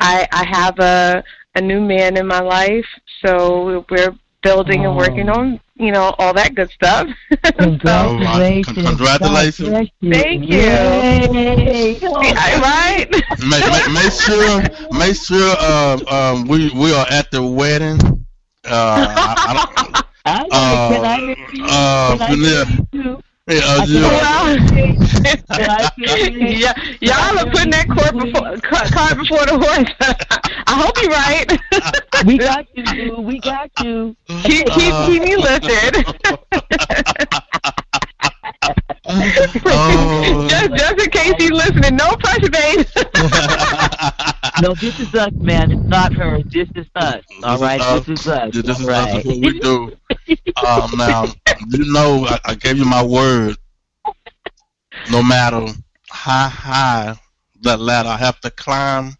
[0.00, 1.22] I, I have a
[1.56, 2.86] a new man in my life.
[3.24, 5.34] So we're building and working Oh.
[5.34, 7.08] on you know all that good stuff.
[7.58, 8.76] Congratulations.
[8.76, 9.68] Con- congratulations.
[9.70, 10.12] God you.
[10.12, 10.58] Thank you.
[10.58, 11.98] Yay.
[12.00, 13.06] Yeah, right?
[13.48, 14.62] make, make, make sure,
[14.98, 17.98] make sure uh, um, we we are at the wedding.
[18.64, 20.46] Uh, I, I don't, I.
[20.50, 21.66] Uh, Can I hear you?
[21.68, 22.64] uh, Can I hear yeah.
[22.92, 23.10] you too?
[23.10, 23.84] uh, I yeah.
[25.98, 29.90] yeah, y'all are putting that cart before cart cart before the horse.
[30.66, 31.60] I hope you're right.
[32.24, 33.20] We got you, Boo.
[33.20, 34.16] We got you.
[34.44, 36.06] keep keep keep me lifted.
[39.66, 40.46] Oh.
[40.48, 42.86] just just in case he's listening, no pressure, babe.
[44.62, 45.70] no, this is us, man.
[45.70, 46.42] It's not her.
[46.44, 47.22] This is us.
[47.42, 48.06] All right, us.
[48.06, 48.54] this is us.
[48.54, 49.14] Yeah, this is all us.
[49.14, 49.24] right.
[49.24, 49.92] This is what we do.
[50.66, 51.26] um, now,
[51.70, 53.56] you know, I, I gave you my word.
[55.10, 55.66] No matter
[56.08, 57.16] how high
[57.62, 59.16] that ladder I have to climb,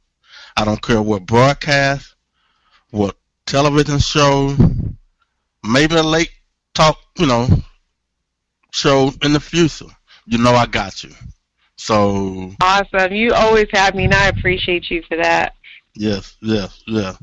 [0.57, 2.15] I don't care what broadcast,
[2.91, 3.17] what
[3.47, 4.57] television show,
[5.63, 6.31] maybe a late
[6.75, 7.49] talk, you know,
[8.73, 9.87] show in the future.
[10.27, 11.11] You know, I got you.
[11.77, 13.13] So Awesome.
[13.13, 15.55] You always have me, and I appreciate you for that.
[15.95, 17.17] yes, yes, yes.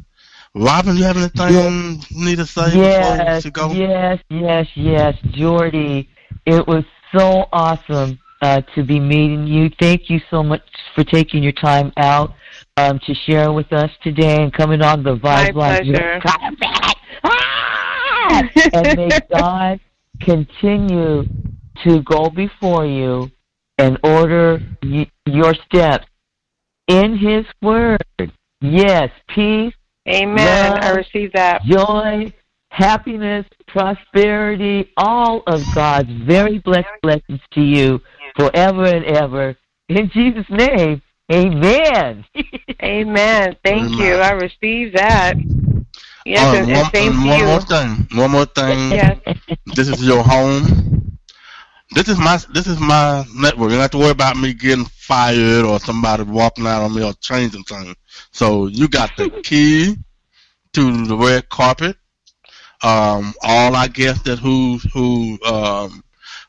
[0.55, 3.69] Robin, you have anything you need to say before Yes, you go?
[3.73, 6.09] yes, yes, yes, Jordy.
[6.45, 6.83] It was
[7.15, 9.69] so awesome uh, to be meeting you.
[9.79, 10.61] Thank you so much
[10.95, 12.33] for taking your time out
[12.77, 16.19] um, to share with us today and coming on the My Vibe Live pleasure.
[17.23, 18.49] Ah!
[18.73, 19.79] and may God
[20.21, 21.23] continue
[21.83, 23.29] to go before you
[23.77, 26.07] and order y- your steps
[26.87, 28.01] in His Word.
[28.61, 29.73] Yes, peace,
[30.07, 30.71] Amen.
[30.71, 30.79] Love.
[30.81, 31.61] I receive that.
[31.63, 32.33] joy,
[32.69, 37.99] happiness, prosperity, all of God's very blessed blessings to you
[38.35, 39.55] forever and ever.
[39.89, 42.25] In Jesus' name, amen.
[42.83, 43.55] Amen.
[43.63, 43.99] Thank Amen.
[43.99, 44.15] you.
[44.15, 45.35] I receive that.
[46.25, 48.07] Yes, Uh, and, one, and same and to one more thing.
[48.17, 48.91] One more thing.
[48.91, 49.17] Yes.
[49.75, 51.17] This is your home.
[51.91, 53.69] This is my this is my network.
[53.69, 57.03] You don't have to worry about me getting fired or somebody walking out on me
[57.03, 57.93] or changing something.
[58.31, 59.97] So you got the key
[60.71, 61.97] to the red carpet.
[62.81, 66.01] Um, all I guess that who who um,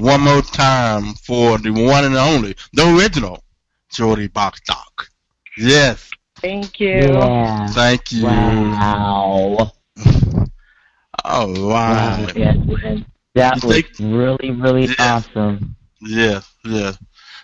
[0.01, 3.43] one more time for the one and only, the original,
[3.93, 5.09] Jordy Bostock.
[5.57, 7.01] Yes, Thank you.
[7.01, 7.67] Yeah.
[7.69, 8.25] thank you.
[8.25, 9.73] Wow.
[11.25, 12.25] All Wow.
[12.25, 12.37] right.
[12.37, 13.05] Yes, man.
[13.35, 15.17] That You was think- really, really Yeah.
[15.17, 15.77] awesome.
[16.01, 16.97] Yes, yes.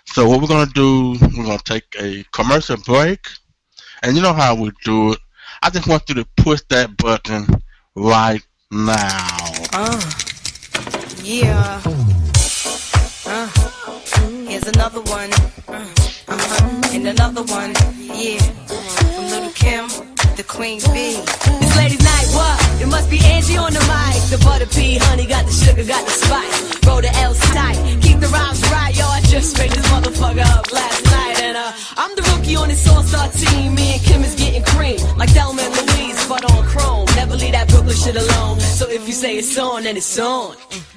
[0.05, 3.27] So what we're gonna do, we're gonna take a commercial break,
[4.03, 5.19] and you know how we do it.
[5.61, 7.47] I just want you to push that button
[7.95, 9.37] right now.
[9.73, 10.01] Uh,
[11.23, 11.81] yeah.
[13.25, 13.49] Uh,
[14.47, 15.31] here's another one.
[15.67, 15.91] Uh.
[16.27, 17.73] And another one.
[18.01, 18.39] Yeah.
[19.13, 19.87] From Lil' Kim,
[20.35, 21.21] the Queen Bee.
[21.61, 22.81] This ladies' night, what?
[22.81, 24.21] It must be Angie on the mic.
[24.29, 26.85] The butter pea, honey, got the sugar, got the spice.
[26.85, 29.05] Roll the L tight, keep the rhymes right, yo.
[29.05, 32.87] I just straight this motherfucker up last night, and uh, I'm the rookie on this
[32.87, 33.75] all-star team.
[33.75, 37.05] Me and Kim is getting cream, like Thelma and Louise, but on chrome.
[37.15, 38.59] Never leave that Brooklyn shit alone.
[38.59, 40.55] So if you say it's on, then it's on.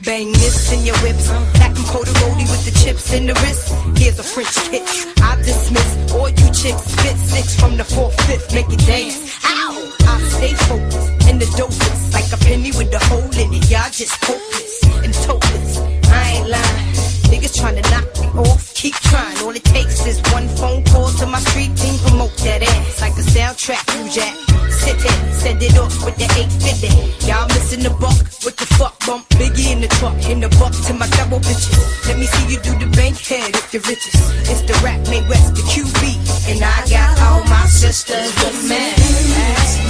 [0.08, 1.28] Bang this in your whips.
[1.60, 2.10] Back and Cody
[2.48, 3.74] with the chips in the wrist.
[4.00, 5.06] Here's a French kiss.
[5.20, 6.80] I dismiss all you chicks.
[6.80, 9.20] Spit six from the fourth, fifth, make it dance.
[9.44, 9.92] Ow!
[10.08, 12.14] I stay focused and the dopest.
[12.14, 13.68] Like a penny with a hole in it.
[13.68, 15.76] Y'all just hopeless and topless.
[16.08, 16.94] I ain't lying.
[17.28, 19.36] Niggas trying to knock off, keep trying.
[19.38, 23.12] All it takes is one phone call to my street team, promote that ass like
[23.14, 23.82] a soundtrack.
[23.96, 24.34] You jack,
[24.70, 27.26] sit there, send it off with the 850.
[27.26, 29.28] Y'all missing the buck, what the fuck bump?
[29.40, 31.78] Biggie in the truck, in the buck to my double bitches.
[32.06, 34.22] Let me see you do the bank head if you're richest.
[34.50, 36.02] It's the rap made west, the QB,
[36.50, 39.87] and I got all my sisters with me.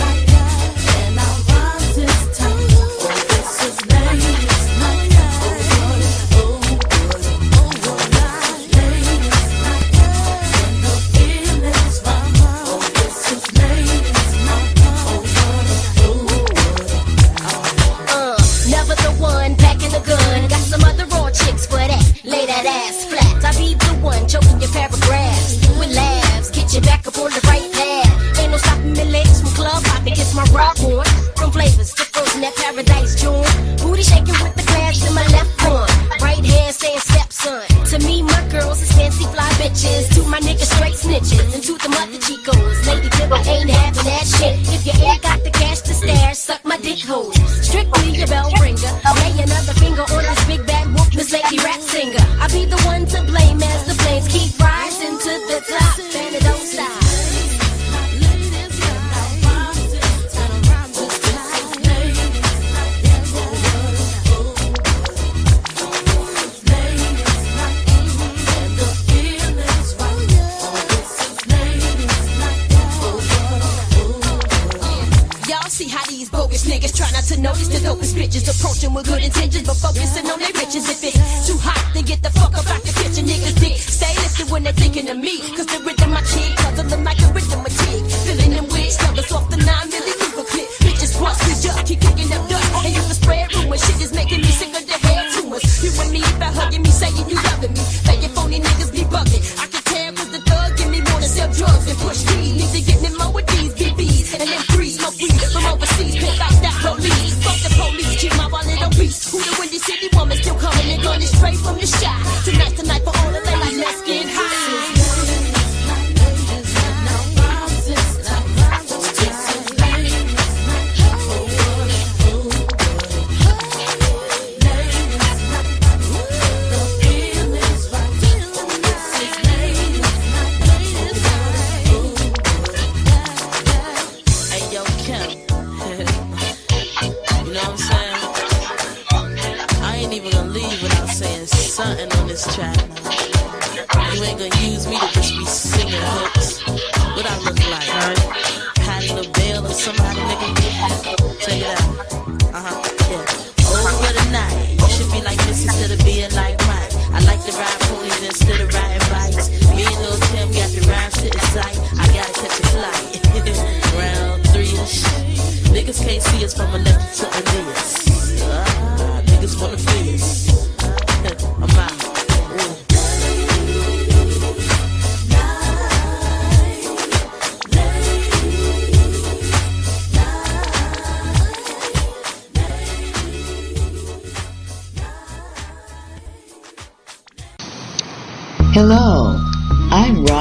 [39.79, 40.15] Bitches.
[40.15, 41.55] To my niggas straight snitches.
[41.55, 42.87] And to the mother chicos.
[42.87, 44.55] Lady Dibber ain't having that shit.
[44.75, 47.33] If you ain't got the cash to stare, suck my dick hole.
[47.63, 48.93] Strictly your bell ringer.
[49.23, 52.25] Lay another finger on this big bad whoop, Miss Lady Rap Singer.
[52.41, 56.18] I'll be the one to blame as the flames keep rising to the top.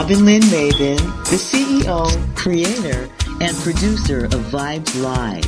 [0.08, 3.10] Robin Lynn Maven, the CEO, creator,
[3.42, 5.44] and producer of Vibes Live.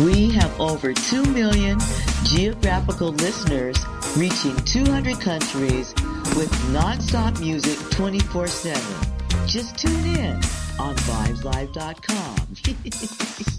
[0.00, 1.78] We have over 2 million
[2.24, 3.76] geographical listeners
[4.16, 5.94] reaching 200 countries
[6.34, 9.46] with non-stop music 24-7.
[9.46, 10.34] Just tune in
[10.80, 12.34] on vibeslive.com.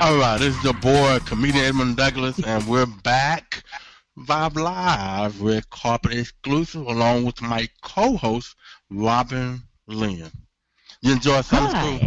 [0.00, 3.62] All right, this is your boy, comedian Edmund Douglas, and we're back.
[4.18, 8.56] Vibe Live with Carpet Exclusive, along with my co-host,
[8.90, 10.30] Robin Lynn.
[11.02, 11.70] You enjoy Sunday Hi.
[11.70, 12.00] school?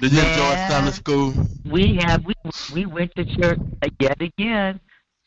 [0.00, 0.56] Did you enjoy Yeah.
[0.56, 1.34] Sunday school?
[1.64, 2.34] We have we
[2.74, 3.58] we went to church
[4.00, 4.80] yet again.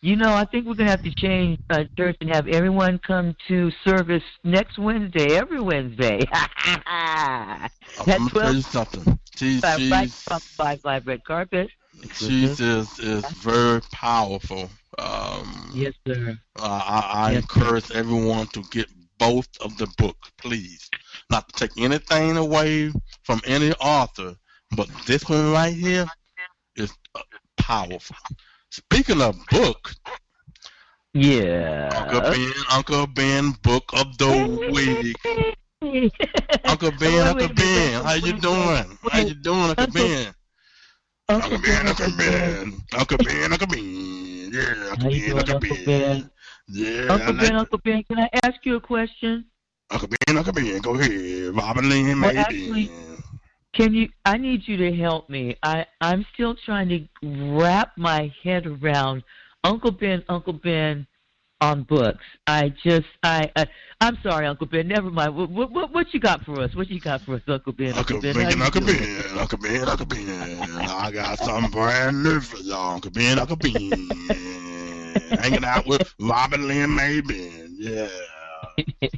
[0.04, 3.36] You know, I think we're gonna have to change uh, church and have everyone come
[3.48, 6.20] to service next Wednesday, every Wednesday.
[6.34, 7.70] I'm
[8.08, 9.20] gonna tell you twelve, something.
[9.36, 11.70] She's uh, right she's from Vibe Live red carpet.
[12.14, 14.72] she's is is very powerful.
[14.98, 16.36] Um, Yes, sir.
[16.60, 18.88] Uh, I, I Yes, encourage everyone to get
[19.20, 20.90] both of the books, please.
[21.30, 22.92] Not to take anything away
[23.24, 24.36] from any author,
[24.76, 26.08] but this one right here
[26.76, 27.22] is uh,
[27.58, 28.16] powerful.
[28.72, 29.92] Speaking of book,
[31.14, 31.90] Yeah.
[31.94, 34.32] Uncle Ben, Uncle Ben, book of the
[34.72, 35.18] week.
[36.66, 38.98] Uncle Ben, Uncle Ben, how you doing?
[39.12, 40.34] How you doing, Uncle Uncle- Ben?
[41.28, 46.32] Uncle Ben, Uncle Ben, Uncle Ben, Uncle Ben, yeah, Uncle Ben, Uncle Uncle Ben,
[46.68, 49.46] yeah, Uncle Ben, Uncle Ben, can I ask you a question?
[49.92, 51.54] Uncle Ben, Uncle Ben, go ahead.
[51.56, 52.90] Robin Lynn, maybe.
[53.74, 54.10] Can you?
[54.26, 55.56] I need you to help me.
[55.64, 57.08] I I'm still trying to
[57.54, 59.24] wrap my head around
[59.64, 61.08] Uncle Ben, Uncle Ben
[61.62, 62.24] on books.
[62.48, 63.66] I just I, I
[64.02, 64.90] I'm sorry, Uncle Ben.
[64.90, 65.36] Never mind.
[65.36, 66.76] What what what, what you got for us?
[66.76, 67.94] What you got for us, Uncle Ben?
[67.94, 68.98] Uncle How Ben, you Uncle doing?
[68.98, 70.62] Ben, Uncle Ben, Uncle Ben.
[70.90, 72.96] I got something brand new for y'all.
[72.96, 74.10] Uncle Ben, Uncle Ben.
[75.40, 77.76] Hanging out with Robin Lynn Maben.
[77.78, 78.10] Yeah.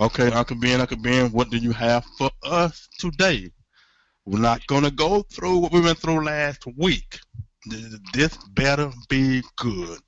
[0.00, 3.50] Okay, Uncle Ben, Uncle Ben, what do you have for us today?
[4.28, 7.18] We're not going to go through what we went through last week.
[8.12, 9.98] This better be good.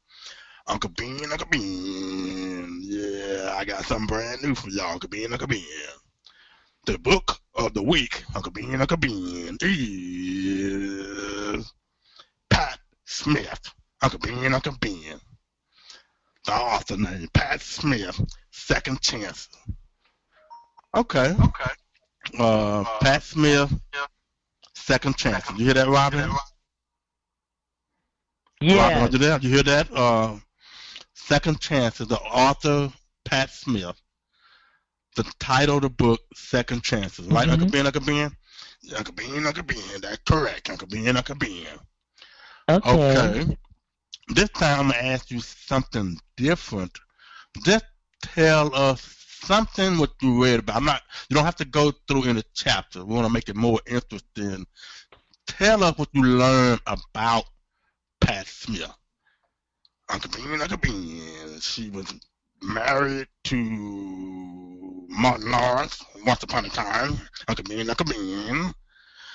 [0.67, 2.81] Uncle Ben, Uncle Ben.
[2.83, 5.63] Yeah, I got something brand new for y'all, Uncle Ben, Uncle Ben.
[6.85, 9.73] The book of the week, Uncle Bean, Uncle Bean, is
[12.51, 13.73] Pat Smith.
[14.03, 15.19] Uncle Bean, Uncle Bean.
[16.45, 19.49] The author name, Pat Smith, Second Chance.
[20.95, 21.35] Okay.
[21.43, 21.71] Okay.
[22.39, 23.73] Uh, Pat Smith,
[24.75, 25.49] Second Chance.
[25.49, 26.21] Did you hear that, Robin?
[26.21, 26.37] Robin,
[28.61, 29.09] Yeah.
[29.09, 29.43] hear that?
[29.43, 29.91] You hear that?
[29.93, 30.39] Uh,
[31.15, 32.93] Second Chance is the author,
[33.25, 34.01] Pat Smith.
[35.17, 37.27] The title of the book, Second Chances.
[37.27, 37.53] Right, Mhm.
[37.53, 38.37] Uncle Ben, Uncle Ben?
[38.97, 40.01] Uncle Ben, Uncle Ben.
[40.01, 41.67] That's correct, Uncle Ben, Uncle Ben.
[42.69, 42.91] Okay.
[42.91, 43.59] Okay.
[44.29, 46.97] This time I'm going to ask you something different.
[47.65, 47.85] Just
[48.23, 49.01] tell us
[49.43, 50.77] something what you read about.
[50.77, 53.05] I'm not, you don't have to go through in a chapter.
[53.05, 54.67] We want to make it more interesting.
[55.47, 57.45] Tell us what you learned about
[58.21, 58.93] Pat Smith.
[60.09, 61.61] Uncle Bean, Uncle Bean.
[61.61, 62.13] She was
[62.63, 67.19] married to Martin Lawrence once upon a time.
[67.49, 68.73] Uncle Bean, Uncle Bean.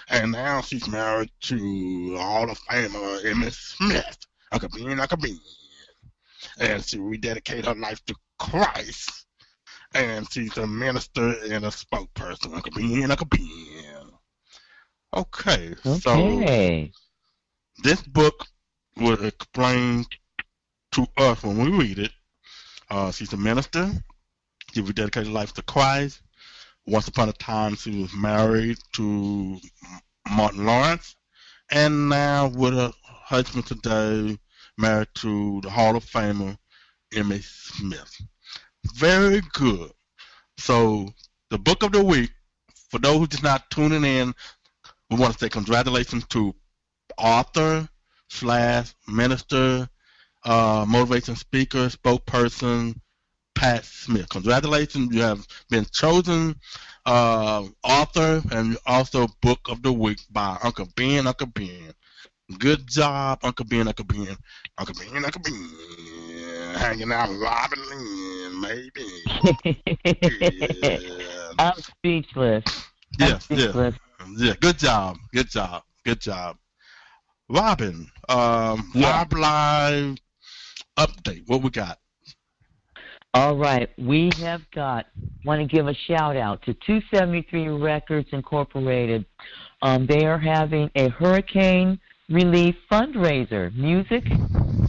[0.09, 4.17] And now she's married to Hall of Famer Emmitt Smith.
[4.51, 5.39] Uncle Bean, Uncle Bean.
[6.59, 9.24] And she rededicated her life to Christ.
[9.95, 12.53] And she's a minister and a spokesperson.
[12.53, 14.11] Uncle Bean, Uncle Bean.
[15.15, 16.43] Okay, so
[17.81, 18.45] this book
[18.97, 20.05] will explain
[20.91, 22.11] to us when we read it.
[22.89, 23.89] Uh, she's a minister.
[24.73, 26.21] She rededicated her life to Christ.
[26.85, 29.57] Once upon a time, she was married to
[30.29, 31.15] Martin Lawrence,
[31.71, 34.37] and now with her husband today,
[34.77, 36.57] married to the Hall of Famer
[37.13, 38.21] Emmitt Smith.
[38.93, 39.91] Very good.
[40.57, 41.13] So
[41.49, 42.31] the book of the week,
[42.89, 44.33] for those who just not tuning in,
[45.09, 46.55] we want to say congratulations to
[47.17, 47.87] author
[48.29, 49.87] slash minister,
[50.43, 52.95] uh, motivation speaker, spokesperson,
[53.53, 54.29] Pat Smith.
[54.29, 56.55] Congratulations, you have been chosen
[57.05, 61.93] uh, author and also book of the week by Uncle Ben, Uncle Ben.
[62.59, 64.37] Good job, Uncle Ben, Uncle Ben,
[64.77, 65.69] Uncle Ben, Uncle Ben.
[66.75, 67.79] Hanging out Robin
[68.61, 69.75] Lynn, maybe.
[70.81, 71.51] Yeah.
[71.59, 72.63] I'm speechless.
[72.67, 73.59] I'm Yes, yes.
[73.61, 73.95] speechless.
[74.37, 75.17] Yeah, good job.
[75.33, 75.83] Good job.
[76.03, 76.57] Good job.
[77.49, 79.23] Robin, um, Yeah.
[79.25, 80.17] Vibe Live
[80.97, 81.43] update.
[81.47, 81.99] What we got?
[83.33, 85.07] All right, we have got.
[85.43, 89.25] Want to give a shout out to 273 Records Incorporated.
[89.81, 91.99] Um, they are having a hurricane
[92.29, 94.23] relief fundraiser, music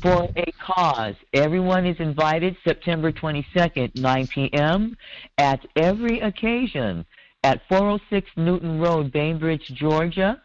[0.02, 1.14] for a cause.
[1.32, 4.96] Everyone is invited September 22nd, 9 p.m.
[5.38, 7.04] at every occasion
[7.42, 10.40] at 406 Newton Road, Bainbridge, Georgia.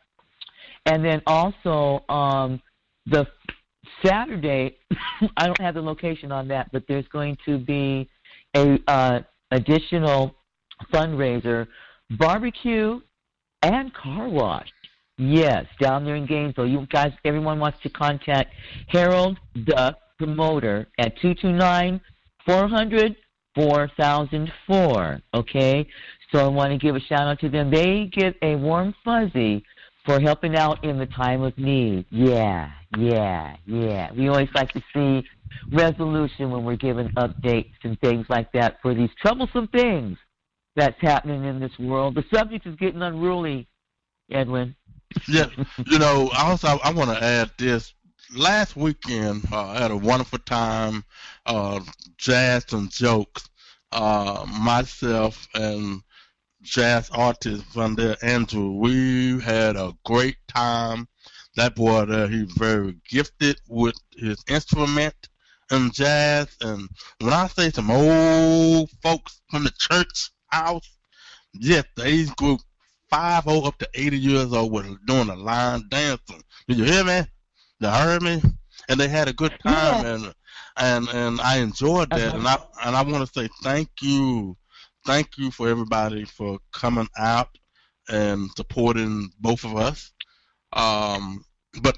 [0.86, 2.62] And then also um,
[3.06, 3.28] the
[4.04, 4.78] Saturday,
[5.38, 8.10] I don't have the location on that, but there's going to be
[8.56, 9.20] a uh,
[9.52, 10.36] additional
[10.94, 11.68] fundraiser,
[12.12, 13.00] barbecue
[13.64, 14.68] and car wash.
[15.18, 16.68] Yes, down there in Gainesville.
[16.68, 18.54] You guys, everyone wants to contact
[18.88, 22.02] Harold the promoter at 229
[22.46, 23.16] 400
[23.56, 25.22] 4004.
[25.34, 25.88] Okay?
[26.32, 27.70] So I want to give a shout out to them.
[27.70, 29.64] They get a warm fuzzy
[30.06, 32.06] for helping out in the time of need.
[32.10, 34.12] Yeah, yeah, yeah.
[34.14, 35.28] We always like to see
[35.72, 40.18] resolution when we're given updates and things like that for these troublesome things
[40.76, 42.16] that's happening in this world.
[42.16, 43.68] The subject is getting unruly,
[44.32, 44.76] Edwin.
[45.28, 45.48] Yeah,
[45.88, 47.94] you know, also I want to add this.
[48.34, 51.04] Last weekend, uh, I had a wonderful time.
[51.46, 51.82] Uh,
[52.18, 53.50] jazz and jokes.
[53.92, 56.02] Uh, myself and
[56.62, 58.72] jazz artist from there, Andrew.
[58.72, 61.08] We had a great time.
[61.58, 65.16] That boy there, he's very gifted with his instrument
[65.72, 66.56] and jazz.
[66.62, 66.90] And
[67.20, 70.90] when I say some old folks from the church house,
[71.54, 72.62] yes, the age group
[73.12, 76.42] five oh up to eighty years old was doing a line dancing.
[76.68, 77.22] Did you hear me?
[77.80, 78.42] You heard me?
[78.90, 80.34] And they had a good time and
[80.78, 84.58] and and I enjoyed that and I and I want to say thank you,
[85.06, 87.50] thank you for everybody for coming out
[88.10, 90.12] and supporting both of us.
[90.74, 91.44] Um,
[91.82, 91.98] but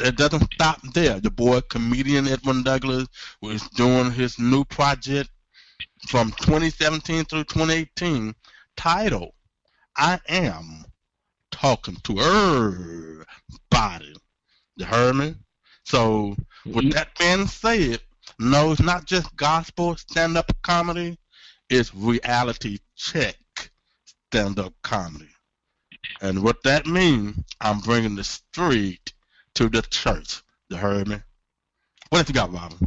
[0.00, 1.20] it doesn't stop there.
[1.20, 3.06] The boy comedian Edwin Douglas
[3.40, 5.30] was doing his new project
[6.08, 8.34] from 2017 through 2018
[8.76, 9.32] titled
[9.98, 10.84] I am
[11.50, 14.14] talking to everybody.
[14.76, 15.34] You heard me?
[15.84, 18.00] So, with that being said,
[18.38, 21.18] no, it's not just gospel stand up comedy,
[21.68, 23.36] it's reality check
[24.28, 25.30] stand up comedy.
[26.20, 29.12] And what that means, I'm bringing the street
[29.54, 30.42] to the church.
[30.68, 31.16] You heard me?
[32.10, 32.78] What else you got, Robin?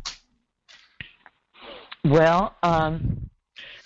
[2.05, 3.29] Well, um,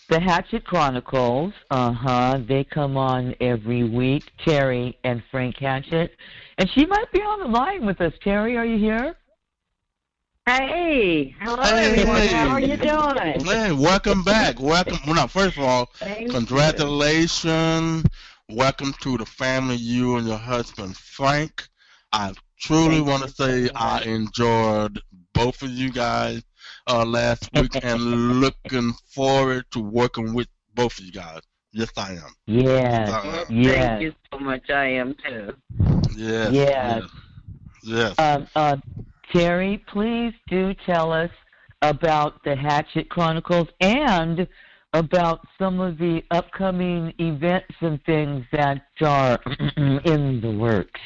[0.07, 2.39] The Hatchet Chronicles, uh huh.
[2.47, 4.31] They come on every week.
[4.45, 6.11] Terry and Frank Hatchet,
[6.59, 8.13] and she might be on the line with us.
[8.23, 9.15] Terry, are you here?
[10.45, 12.17] Hey, hello Hey, everyone.
[12.17, 12.27] hey.
[12.27, 13.17] How are you doing?
[13.45, 14.59] Hey, welcome back.
[14.59, 14.99] Welcome.
[15.07, 18.05] Well, now, first of all, Thank congratulations.
[18.51, 21.67] Welcome to the family, you and your husband, Frank.
[22.13, 25.01] I truly Thank want to say so I enjoyed
[25.33, 26.43] both of you guys
[26.87, 31.41] uh, last week and looking forward to working with both of you guys.
[31.71, 32.35] Yes, I am.
[32.47, 33.69] Yes, Uh, you.
[33.69, 34.69] yes, Thank you so much.
[34.69, 35.53] I am too.
[36.15, 36.53] Yes.
[36.53, 37.03] Yes.
[37.03, 37.09] Yes.
[37.83, 38.19] yes.
[38.19, 38.77] Um, uh,
[39.33, 41.31] Terry, please do tell us
[41.81, 44.47] about the Hatchet Chronicles and
[44.95, 49.37] about some of the upcoming events and things that are
[49.77, 50.99] in the works.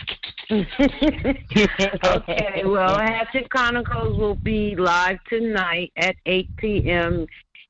[0.51, 7.25] okay, well, Hatchet Chronicles will be live tonight at 8 p.m.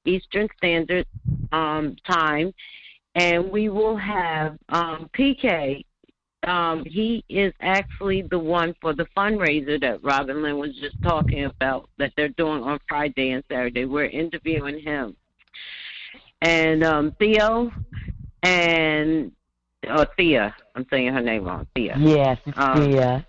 [0.06, 1.06] Eastern Standard
[1.54, 2.54] um, Time,
[3.16, 5.86] and we will have um, PK.
[6.44, 11.46] Um, he is actually the one for the fundraiser that Robin Lynn was just talking
[11.46, 13.86] about that they're doing on Friday and Saturday.
[13.86, 15.16] We're interviewing him.
[16.42, 17.72] And um, Theo
[18.44, 19.32] and
[19.88, 21.68] or Thea, I'm saying her name wrong.
[21.76, 21.96] Thea.
[22.00, 23.26] yes, Um, Thea.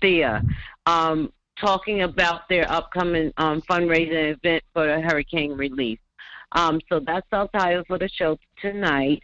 [0.00, 0.42] Thea,
[0.86, 5.98] um, talking about their upcoming um, fundraising event for the hurricane relief.
[6.52, 9.22] Um, so that's our title for the show tonight.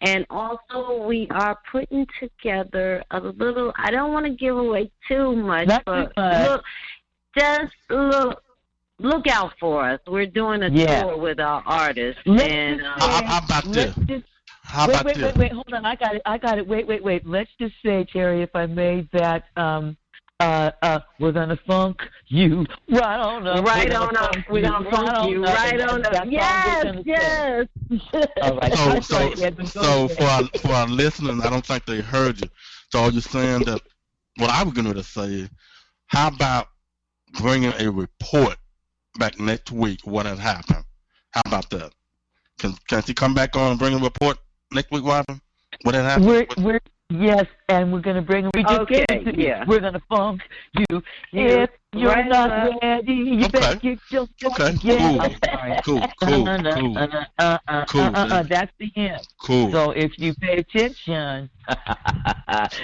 [0.00, 3.72] And also, we are putting together a little.
[3.76, 6.48] I don't want to give away too much, Not but much.
[6.48, 6.64] look,
[7.36, 8.42] just look,
[8.98, 10.00] look out for us.
[10.06, 11.04] We're doing a Yeah.
[11.04, 14.06] tour with our artists, Let's and just um, How, how about Let's this?
[14.06, 14.24] just
[14.62, 15.24] How wait, about wait, this?
[15.24, 15.86] wait, wait, hold on.
[15.86, 16.22] I got it.
[16.26, 16.66] I got it.
[16.66, 17.26] Wait, wait, wait.
[17.26, 19.96] Let's just say, Terry, if I made that, um,
[20.40, 23.64] uh, uh, we're gonna funk you right on up.
[23.64, 26.26] right on up, we're gonna funk you right on up.
[26.28, 27.66] Yes, yes.
[28.42, 28.74] All right.
[28.74, 32.00] So, so, right, Edmund, go so for our, for our listeners, I don't think they
[32.00, 32.48] heard you.
[32.90, 33.80] So are you saying that
[34.36, 35.50] what I was going to say is,
[36.06, 36.68] how about
[37.40, 38.56] bringing a report
[39.18, 40.84] back next week what had happened?
[41.32, 41.92] How about that?
[42.58, 44.38] Can can she come back on and bring a report
[44.72, 45.40] next week, Robin?
[45.82, 46.26] What had happened?
[46.26, 48.50] We're What- we're yes, and we're gonna bring.
[48.54, 49.48] We just Okay, gave it to you.
[49.48, 49.64] yeah.
[49.66, 50.42] We're gonna funk
[50.76, 51.02] you.
[51.32, 52.82] You If you're right not up.
[52.82, 53.60] ready, you Okay.
[53.60, 54.98] better get yourself Okay, together.
[54.98, 55.20] cool.
[55.20, 55.34] I'm.
[55.84, 59.26] Cool, cool, Uh, uh, cool, uh, uh, uh, Cool, uh, uh, uh, that's the hint.
[59.40, 59.70] cool.
[59.72, 61.48] So if you pay attention,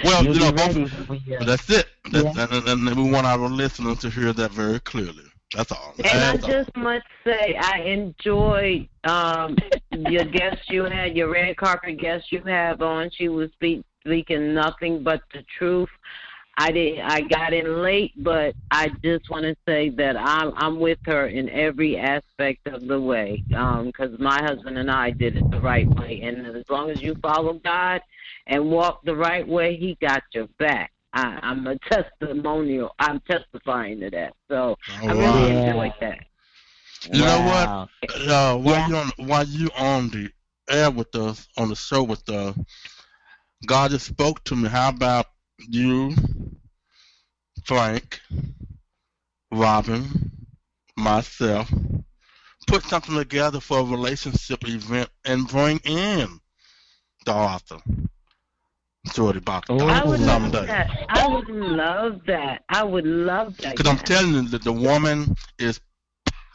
[0.03, 1.87] Well, you'll you know, be ready when we, uh, that's it.
[2.11, 2.47] That's, Yeah.
[2.51, 5.25] and, and we want our listeners to hear that very clearly.
[5.55, 5.95] That's all.
[6.03, 6.37] And I all.
[6.37, 9.55] just must say, I enjoyed um,
[9.91, 13.09] your guest you had, your red carpet guest you have on.
[13.11, 15.89] She was speak, speaking nothing but the truth.
[16.57, 16.99] I did.
[16.99, 21.27] I got in late, but I just want to say that I'm I'm with her
[21.27, 23.43] in every aspect of the way.
[23.49, 27.13] Because my husband and I did it the right way, and as long as you
[27.21, 27.99] follow God
[28.47, 30.91] and walk the right way, He got your back.
[31.15, 32.91] I, I'm a testimonial.
[32.99, 34.33] I'm testifying to that.
[34.49, 34.75] So
[35.07, 35.51] I really Alright.
[35.51, 35.65] Yeah.
[35.67, 36.19] enjoyed that.
[37.11, 37.71] You know what?
[38.29, 38.87] Uh, while Yeah.
[38.89, 40.29] you on while you on the
[40.69, 42.57] air with us on the show with us,
[43.65, 44.69] God just spoke to me.
[44.69, 45.27] How about
[45.69, 46.13] you,
[47.65, 48.19] Frank,
[49.51, 50.47] Robin,
[50.97, 51.71] myself,
[52.67, 56.39] put something together for a relationship event and bring in
[57.25, 57.79] the author,
[59.13, 59.69] Jordy Box.
[59.69, 59.79] Oh.
[59.87, 60.89] I would love that.
[61.09, 62.63] I would love that.
[62.69, 63.77] I would love that.
[63.77, 65.79] Because I'm telling you that the woman is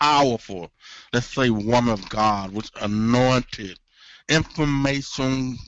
[0.01, 0.71] powerful.
[1.13, 3.79] Let's say woman of God, which anointed
[4.29, 5.59] information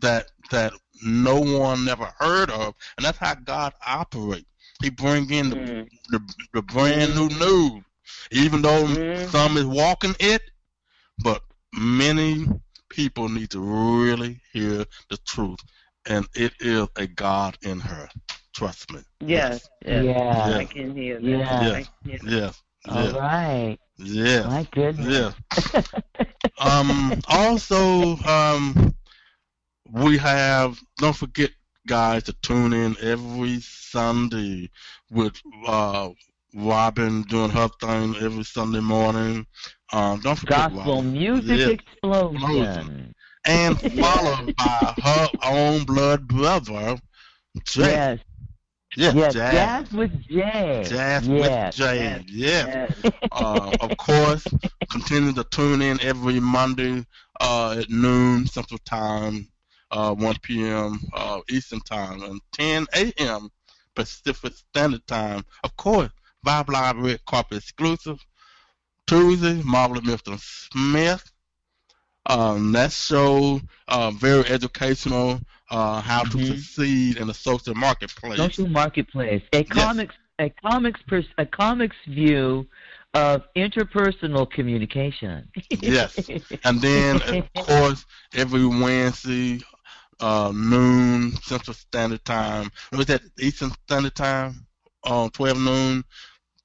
[0.00, 0.72] that that
[1.02, 4.46] no one ever heard of, and that's how God operates.
[4.82, 5.88] He bring in the, Mm.
[6.10, 7.84] the, the brand new news,
[8.30, 9.28] even though Mm.
[9.30, 10.42] some is walking it,
[11.22, 12.46] but many
[12.88, 15.60] people need to really hear the truth,
[16.10, 18.10] and it is a God in her.
[18.54, 19.00] Trust me.
[19.20, 19.70] Yes.
[19.84, 20.08] yes.
[20.44, 20.60] Yeah.
[20.60, 21.46] I can hear that.
[21.50, 21.72] Yeah.
[21.72, 22.32] I can hear that.
[22.32, 22.62] Yes.
[22.88, 23.12] All Yes.
[23.12, 23.78] right.
[23.98, 24.46] Yes.
[24.46, 25.14] My goodness.
[25.14, 25.32] Yeah.
[26.58, 28.94] Um, also, um,
[29.90, 31.50] we have, don't forget,
[31.86, 34.70] guys, to tune in every Sunday
[35.10, 35.34] with
[35.66, 36.10] uh,
[36.54, 39.46] Robin doing her thing every Sunday morning.
[39.92, 41.04] Um, don't forget Gospel Robin.
[41.04, 41.66] music Yeah.
[41.66, 43.14] explosion.
[43.50, 46.96] And followed by her own blood brother,
[47.64, 47.82] Jay.
[47.82, 48.18] Yes.
[48.96, 49.34] Yeah, Yes.
[49.34, 49.52] Jazz.
[49.52, 50.84] Jazz with Jay.
[50.88, 51.28] Jazz yes.
[51.28, 52.24] with Jay.
[52.28, 52.94] Yes.
[53.02, 53.12] Yes.
[53.32, 54.46] uh, of course,
[54.90, 57.04] continue to tune in every Monday
[57.40, 59.48] uh, at noon Central Time,
[59.90, 61.00] uh, 1 p.m.
[61.12, 63.48] Uh, Eastern Time, and 10 a.m.
[63.96, 65.44] Pacific Standard Time.
[65.64, 66.10] Of course,
[66.46, 68.24] Vibe Live Red Carpet exclusive.
[69.06, 70.38] Tuesday, Marvelous Mr.
[70.40, 71.32] Smith.
[72.26, 75.40] Um, that show uh, very educational.
[75.70, 76.46] Uh, how to Mhm.
[76.48, 78.36] succeed in the social marketplace.
[78.38, 79.42] Social marketplace.
[79.52, 82.66] A comics a comics pers- a comics view
[83.14, 85.48] of interpersonal communication.
[85.70, 86.28] yes,
[86.64, 88.04] and then of course
[88.34, 89.60] every Wednesday
[90.18, 92.70] uh, noon Central Standard Time.
[92.92, 94.66] Was that Eastern Standard Time?
[95.04, 96.04] On twelve noon,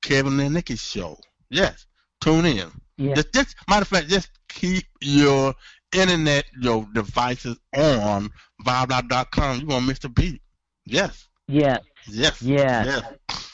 [0.02, 1.18] Kevin and Nikki show.
[1.50, 1.86] Yes,
[2.22, 2.72] tune in.
[2.98, 3.14] Yeah.
[3.16, 5.54] Just, just matter of fact, just keep your
[5.94, 8.30] internet, your devices on
[8.66, 9.62] VibeLive.com.
[9.62, 10.42] You won't miss the beat.
[10.86, 11.80] Yes, Yes.
[12.08, 12.86] yes, Yes.
[12.86, 13.04] yes.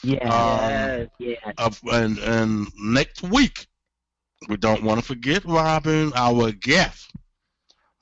[0.04, 0.32] Yes.
[0.32, 1.38] Um, yes.
[1.58, 3.66] Of, and, and next week,
[4.48, 7.10] we don't want to forget Robin, our guest.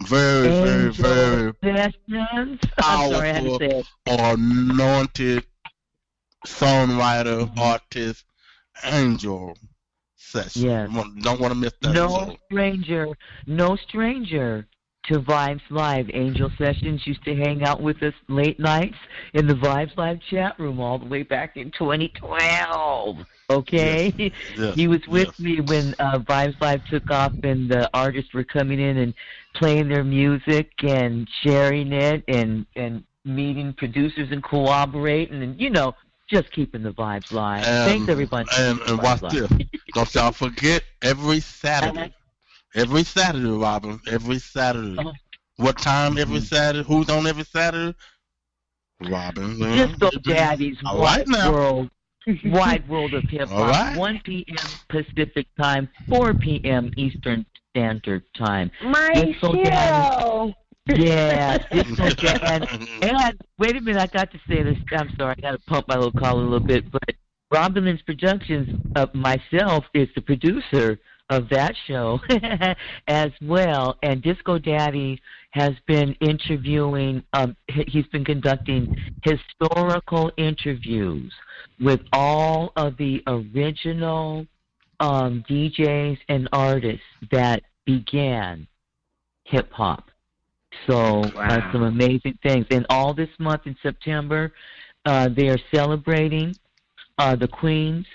[0.05, 2.59] Very, very, Angel very Sessions.
[2.79, 5.45] I'm sorry, I had to powerful, say anointed
[6.47, 7.59] songwriter, Mm-hmm.
[7.59, 8.25] artist,
[8.85, 9.55] Angel
[10.31, 10.63] Session.
[10.63, 10.91] Yes.
[11.23, 11.93] Don't want to miss that.
[11.93, 13.09] No stranger,
[13.47, 14.67] no stranger
[15.05, 16.11] to Vibes Live.
[16.13, 18.97] Angel Sessions used to hang out with us late nights
[19.35, 23.27] in the Vibes Live chat room all the way back in 2012.
[23.51, 25.41] Okay, Yes, he was with yes.
[25.41, 29.15] me when uh, Vibes Live took off, and the artists were coming in and
[29.55, 35.95] playing their music and sharing it, and and meeting producers and cooperating, and you know,
[36.31, 37.65] just keeping the vibes live.
[37.65, 38.49] Thanks everybody.
[38.59, 39.51] And, and watch this.
[39.95, 42.15] Don't y'all forget every Saturday.
[42.75, 44.01] Every Saturday, Robin.
[44.09, 44.99] Every Saturday.
[44.99, 45.13] Uh-huh.
[45.57, 46.45] What time every Mm-hmm.
[46.45, 46.87] Saturday?
[46.87, 47.97] Who's on every Saturday?
[49.11, 49.59] Robin.
[49.59, 51.53] Disco Daddy's All right Wide now.
[51.53, 51.91] World.
[52.45, 53.97] Wide World of Hip Hop, right.
[53.97, 54.57] 1 p.m.
[54.89, 56.93] Pacific Time, 4 p.m.
[56.97, 58.71] Eastern Standard Time.
[58.83, 60.25] My Disco Daddy.
[60.25, 60.55] hero.
[60.97, 61.59] Yeah,
[62.43, 64.77] And, and wait a minute, I got to say this.
[64.93, 66.91] I'm sorry, I got to pump my little collar a little bit.
[66.91, 67.03] But
[67.53, 70.99] Robin Lynn's Productions, uh, myself, is the producer
[71.31, 72.19] of that show
[73.09, 73.97] as well.
[74.03, 75.21] And Disco Daddy
[75.53, 81.33] has been interviewing, um, he- he's been conducting historical interviews
[81.81, 84.47] with all of the original
[85.01, 88.67] um, DJs and artists that began
[89.45, 90.10] hip hop.
[90.87, 92.67] So uh, some amazing things.
[92.71, 94.53] And all this month in September,
[95.05, 96.57] uh, they are celebrating
[97.19, 98.07] uh, the queens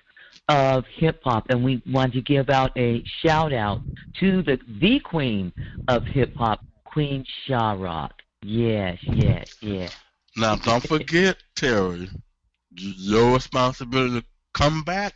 [0.47, 3.81] of hip hop, and we want to give out a shout out
[4.19, 5.51] to the the queen
[5.87, 8.13] of hip hop, Queen Sha-Rock.
[8.41, 9.91] Yes, yes, yes.
[10.37, 12.09] Now, don't forget, Terry,
[12.71, 15.15] your responsibility to come back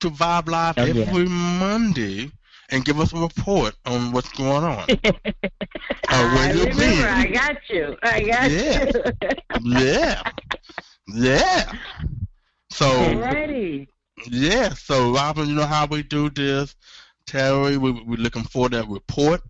[0.00, 1.04] to Vibe Live Oh, yeah.
[1.04, 2.30] every Monday
[2.72, 4.88] and give us a report on what's going on.
[6.08, 7.06] uh, you remember.
[7.08, 7.96] I got you.
[8.02, 8.90] I got Yeah.
[9.62, 9.80] you.
[9.80, 10.22] yeah.
[11.08, 11.72] Yeah.
[12.70, 13.86] So, Alrighty.
[14.30, 14.70] yeah.
[14.70, 16.74] So, Robin, you know how we do this.
[17.26, 19.42] Terry, we, we're looking for that report.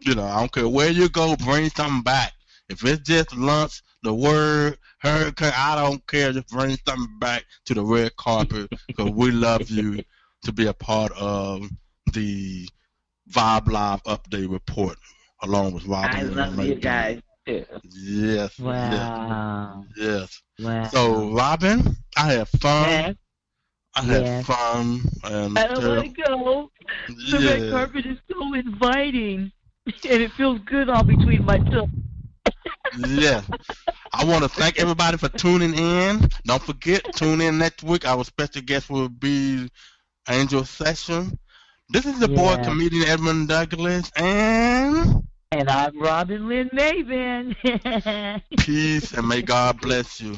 [0.00, 2.32] You know, I don't care where you go, bring something back.
[2.68, 6.32] If it's just lunch, the word, hurricane, I don't care.
[6.32, 10.02] Just bring something back to the red carpet because we love you
[10.42, 11.68] to be a part of
[12.14, 12.68] the
[13.30, 14.98] Vibe Live update report
[15.42, 16.20] along with Robin.
[16.20, 17.64] I and love you guys too.
[17.82, 18.58] Yes.
[18.58, 19.86] Wow.
[19.96, 19.96] Yes.
[19.96, 20.42] yes.
[20.58, 20.90] Wow.
[20.90, 22.88] So, Robin, I had fun.
[22.88, 23.16] Yes.
[23.94, 24.46] I had Yes.
[24.46, 25.00] fun.
[25.24, 26.70] And I don't want to go.
[27.30, 29.52] The red carpet is so inviting,
[29.86, 31.88] and it feels good all between my toes.
[32.92, 33.42] yeah.
[34.12, 36.28] I want to thank everybody for tuning in.
[36.46, 38.06] Don't forget, tune in next week.
[38.06, 39.68] Our special guest will be
[40.28, 41.38] Angel Session.
[41.90, 45.22] This is the boy comedian Edmund Douglas, and
[45.52, 47.54] And I'm Robin Lynn Maven.
[48.58, 50.34] peace and may God bless you.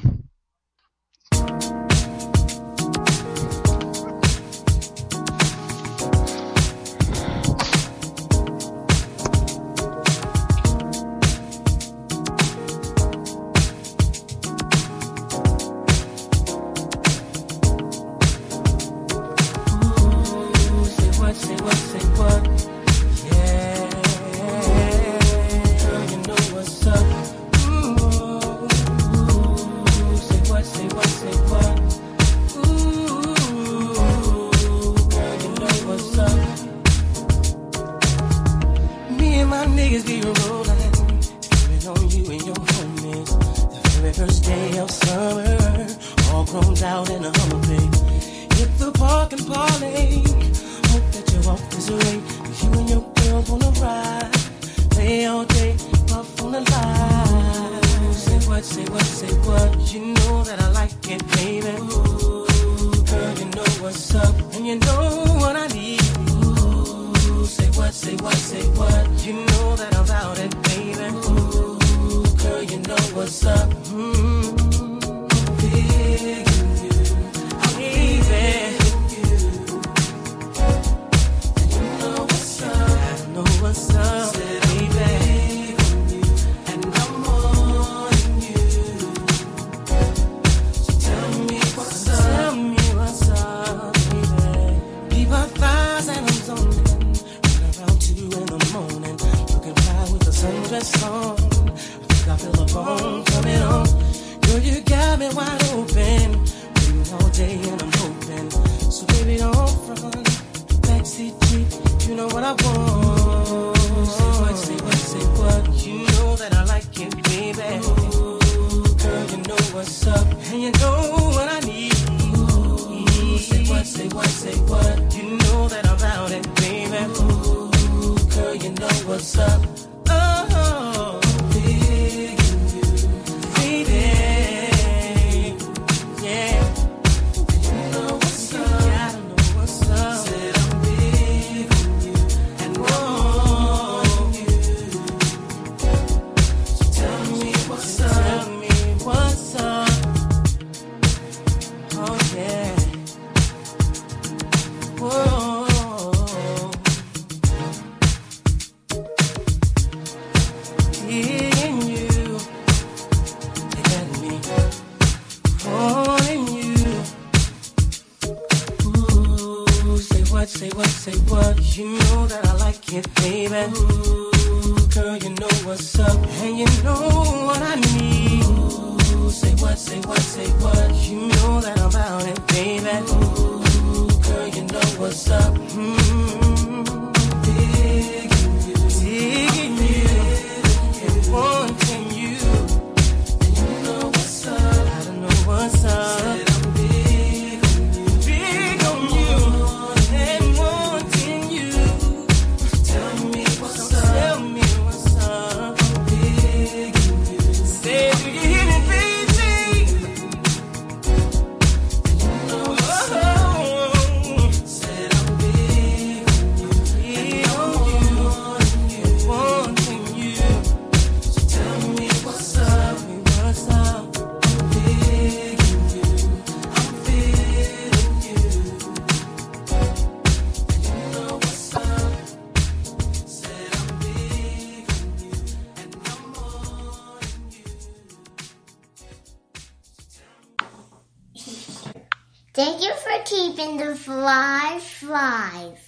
[245.09, 245.86] Thank